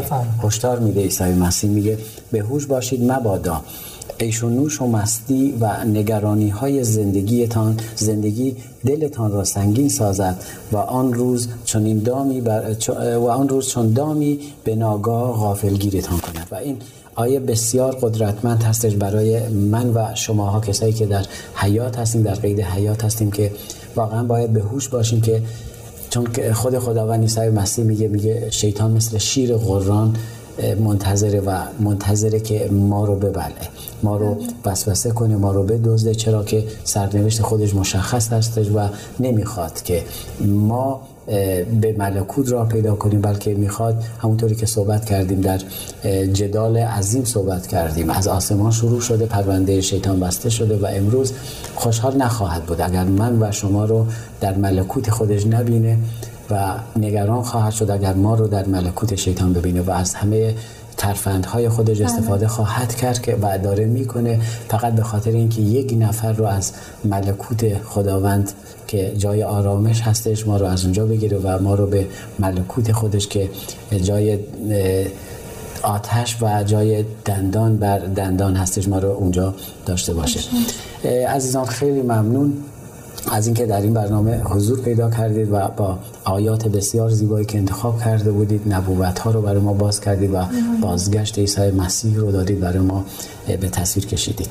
هشدار 0.43 0.79
میده 0.79 1.01
عیسی 1.01 1.25
مسیح 1.25 1.71
میگه 1.71 1.99
به 2.33 2.39
هوش 2.39 2.67
باشید 2.67 3.13
مبادا. 3.13 3.63
عیش 4.21 4.43
و 4.43 4.49
نوش 4.49 4.83
و 4.83 4.87
مستی 4.87 5.55
و 5.61 5.85
نگرانی 5.85 6.49
های 6.49 6.85
زندگیتان 6.85 7.77
زندگی 7.97 8.57
دلتان 8.87 9.33
را 9.33 9.45
سنگین 9.45 9.89
سازد 9.89 10.45
و 10.73 10.77
آن 10.77 11.15
روز 11.15 11.49
چون 11.65 11.85
این 11.85 11.99
دامی 11.99 12.41
بر 12.41 12.77
و 13.17 13.29
آن 13.29 13.49
روز 13.49 13.69
چون 13.69 13.93
دامی 13.93 14.39
به 14.65 14.75
ناگاه 14.75 15.33
غافلگیرتان 15.33 16.19
کند. 16.19 16.47
و 16.51 16.55
این 16.55 16.77
آیه 17.15 17.41
بسیار 17.41 17.99
قدرتمند 18.03 18.63
هستش 18.63 18.95
برای 18.95 19.49
من 19.49 19.91
و 19.95 20.15
شماها 20.15 20.61
کسایی 20.61 20.93
که 20.93 21.07
در 21.07 21.27
حیات 21.55 21.99
هستیم 21.99 22.23
در 22.23 22.35
قید 22.35 22.61
حیات 22.61 23.05
هستیم 23.05 23.31
که 23.31 23.53
واقعا 23.97 24.25
باید 24.25 24.53
به 24.53 24.61
هوش 24.61 24.89
باشیم 24.89 25.21
که 25.21 25.43
چون 26.13 26.25
که 26.33 26.55
خود 26.55 26.79
خداوند 26.79 27.21
عیسی 27.21 27.49
مسیح 27.49 27.85
میگه 27.85 28.09
میگه 28.09 28.51
شیطان 28.51 28.91
مثل 28.91 29.19
شیر 29.19 29.57
قران 29.57 30.17
منتظره 30.81 31.41
و 31.41 31.59
منتظره 31.81 32.41
که 32.41 32.69
ما 32.73 33.05
رو 33.05 33.15
ببله 33.17 33.55
ما 34.03 34.17
رو 34.17 34.37
وسوسه 34.65 35.11
کنه 35.11 35.37
ما 35.37 35.53
رو 35.53 35.63
بدزده 35.63 36.15
چرا 36.15 36.45
که 36.45 36.65
سرنوشت 36.85 37.43
خودش 37.43 37.75
مشخص 37.75 38.33
هستش 38.33 38.67
و 38.75 38.89
نمی‌خواد 39.21 39.83
که 39.83 40.05
ما 40.41 41.01
به 41.81 41.95
ملکوت 41.99 42.53
را 42.53 42.65
پیدا 42.65 42.95
کنیم 42.95 43.21
بلکه 43.21 43.55
می‌خواد 43.55 44.05
همونطوری 44.23 44.55
که 44.55 44.67
صحبت 44.67 45.05
کردیم 45.05 45.41
در 45.41 45.61
جدال 46.33 46.77
عظیم 46.77 47.25
صحبت 47.25 47.67
کردیم. 47.67 48.11
از 48.11 48.29
آسمان 48.29 48.71
شروع 48.71 49.01
شده 49.01 49.27
پرونده 49.27 49.81
شیطان 49.81 50.21
بسته 50.21 50.51
شده 50.51 50.77
و 50.77 50.87
امروز 50.87 51.33
خوشحال 51.75 52.17
نخواهد 52.17 52.63
بود. 52.63 52.81
اگر 52.81 53.05
من 53.05 53.43
و 53.43 53.53
شما 53.53 53.85
رو 53.85 54.07
در 54.41 54.55
ملکوت 54.55 55.11
خودش 55.11 55.47
نبینه 55.47 55.99
و 56.51 56.75
نگران 56.97 57.43
خواهد 57.43 57.73
شد 57.73 57.91
اگر 57.91 58.15
ما 58.15 58.35
رو 58.35 58.47
در 58.47 58.67
ملکوت 58.67 59.15
شیطان 59.15 59.53
ببینه 59.53 59.83
و 59.83 59.91
از 59.91 60.15
همه 60.15 60.55
ترفندهای 61.03 61.69
خودش 61.69 62.01
استفاده 62.01 62.49
خواهد 62.49 62.95
کرد 62.95 63.23
که 63.23 63.37
و 63.43 63.59
داره 63.59 63.85
می‌کنه 63.85 64.41
فقط 64.69 64.95
به 64.95 65.03
خاطر 65.03 65.31
اینکه 65.31 65.61
یک 65.61 65.95
نفر 65.99 66.33
رو 66.33 66.45
از 66.45 66.73
ملکوت 67.05 67.83
خداوند 67.83 68.53
که 68.87 69.13
جای 69.19 69.43
آرامش 69.43 70.01
هستش 70.01 70.47
ما 70.47 70.57
رو 70.57 70.67
از 70.67 70.85
اونجا 70.85 71.07
بگیره 71.07 71.39
و 71.39 71.63
ما 71.63 71.75
رو 71.75 71.87
به 71.87 72.07
ملکوت 72.39 72.93
خودش 72.93 73.29
که 73.29 73.51
جای 74.03 74.39
آتش 75.83 76.37
و 76.43 76.65
جای 76.65 77.05
دندان 77.25 77.77
بر 77.77 77.99
دندان 77.99 78.57
هستش 78.57 78.89
ما 78.89 78.99
رو 78.99 79.09
اونجا 79.09 79.55
داشته 79.87 80.15
باشه. 80.15 80.41
عزیزان 81.29 81.65
خیلی 81.65 82.03
ممنون. 82.03 82.53
از 83.31 83.47
اینکه 83.47 83.67
در 83.67 83.81
این 83.81 83.95
برنامه 83.95 84.41
حضور 84.45 84.81
پیدا 84.81 85.11
کردید 85.11 85.53
و 85.53 85.69
با 85.77 85.99
آیات 86.25 86.69
بسیار 86.69 87.11
زیبایی 87.11 87.47
که 87.47 87.59
انتخاب 87.59 88.01
کرده 88.01 88.33
بودید 88.33 88.73
نبوت 88.73 89.19
ها 89.19 89.31
رو 89.31 89.43
برای 89.43 89.61
ما 89.61 89.73
باز 89.73 90.01
کردید 90.01 90.31
و 90.35 90.39
بازگشت 90.81 91.39
عیسی 91.39 91.71
مسیح 91.71 92.17
رو 92.17 92.33
دارید 92.33 92.61
برای 92.61 92.79
ما 92.79 93.05
به 93.47 93.69
تصویر 93.69 94.07
کشیدید. 94.07 94.49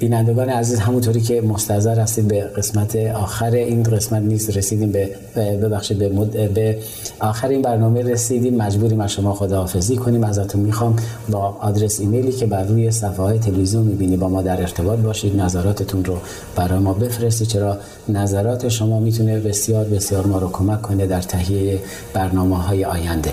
بینندگان 0.00 0.48
عزیز 0.48 0.78
همونطوری 0.78 1.20
که 1.20 1.40
مستظر 1.40 2.00
هستید 2.00 2.28
به 2.28 2.40
قسمت 2.40 2.96
آخر 2.96 3.50
این 3.50 3.82
قسمت 3.82 4.22
نیست 4.22 4.56
رسیدیم 4.56 4.92
به 4.92 5.10
ببخشید 5.36 5.98
به, 5.98 6.08
مد... 6.08 6.54
به 6.54 6.78
آخر 7.20 7.48
این 7.48 7.62
برنامه 7.62 8.02
رسیدیم. 8.02 8.56
مجبوریم 8.56 9.00
از 9.00 9.12
شما 9.12 9.34
خداحافظی 9.34 9.96
کنیم. 9.96 10.24
ازتون 10.24 10.60
می‌خوام 10.60 10.96
با 11.30 11.56
آدرس 11.60 12.00
ایمیلی 12.00 12.32
که 12.32 12.46
بر 12.46 12.64
روی 12.64 12.90
صفحه 12.90 13.38
تلویزیون 13.38 13.84
می‌بینی 13.84 14.16
با 14.16 14.28
ما 14.28 14.42
در 14.42 14.60
ارتباط 14.60 14.98
باشید. 14.98 15.40
نظراتتون 15.40 16.04
رو 16.04 16.16
برای 16.56 16.78
ما 16.78 16.92
بفرستید. 16.92 17.53
چرا 17.54 17.78
نظرات 18.08 18.68
شما 18.68 19.00
می‌تونه 19.00 19.40
بسیار 19.40 19.84
بسیار 19.84 20.26
ما 20.26 20.38
رو 20.38 20.50
کمک 20.52 20.82
کنه 20.82 21.06
در 21.06 21.20
تهیه 21.20 21.80
برنامه 22.14 22.62
های 22.62 22.84
آینده. 22.84 23.32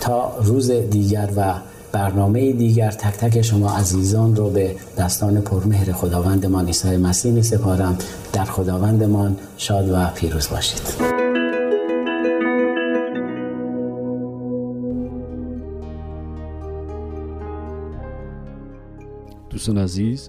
تا 0.00 0.32
روز 0.42 0.70
دیگر 0.70 1.28
و 1.36 1.54
برنامه 1.92 2.52
دیگر 2.52 2.90
تک 2.90 3.16
تک 3.16 3.42
شما 3.42 3.70
عزیزان 3.70 4.36
رو 4.36 4.50
به 4.50 4.76
دستان 4.98 5.40
پرمهر 5.40 5.92
خداوندمان 5.92 6.66
عیسی 6.66 6.96
مسیح 6.96 7.32
می 7.32 7.42
سپارم 7.42 7.98
در 8.32 8.44
خداوندمان 8.44 9.36
شاد 9.56 9.90
و 9.90 10.06
پیروز 10.14 10.48
باشید. 10.48 10.82
دوستان 19.50 19.78
عزیز 19.78 20.28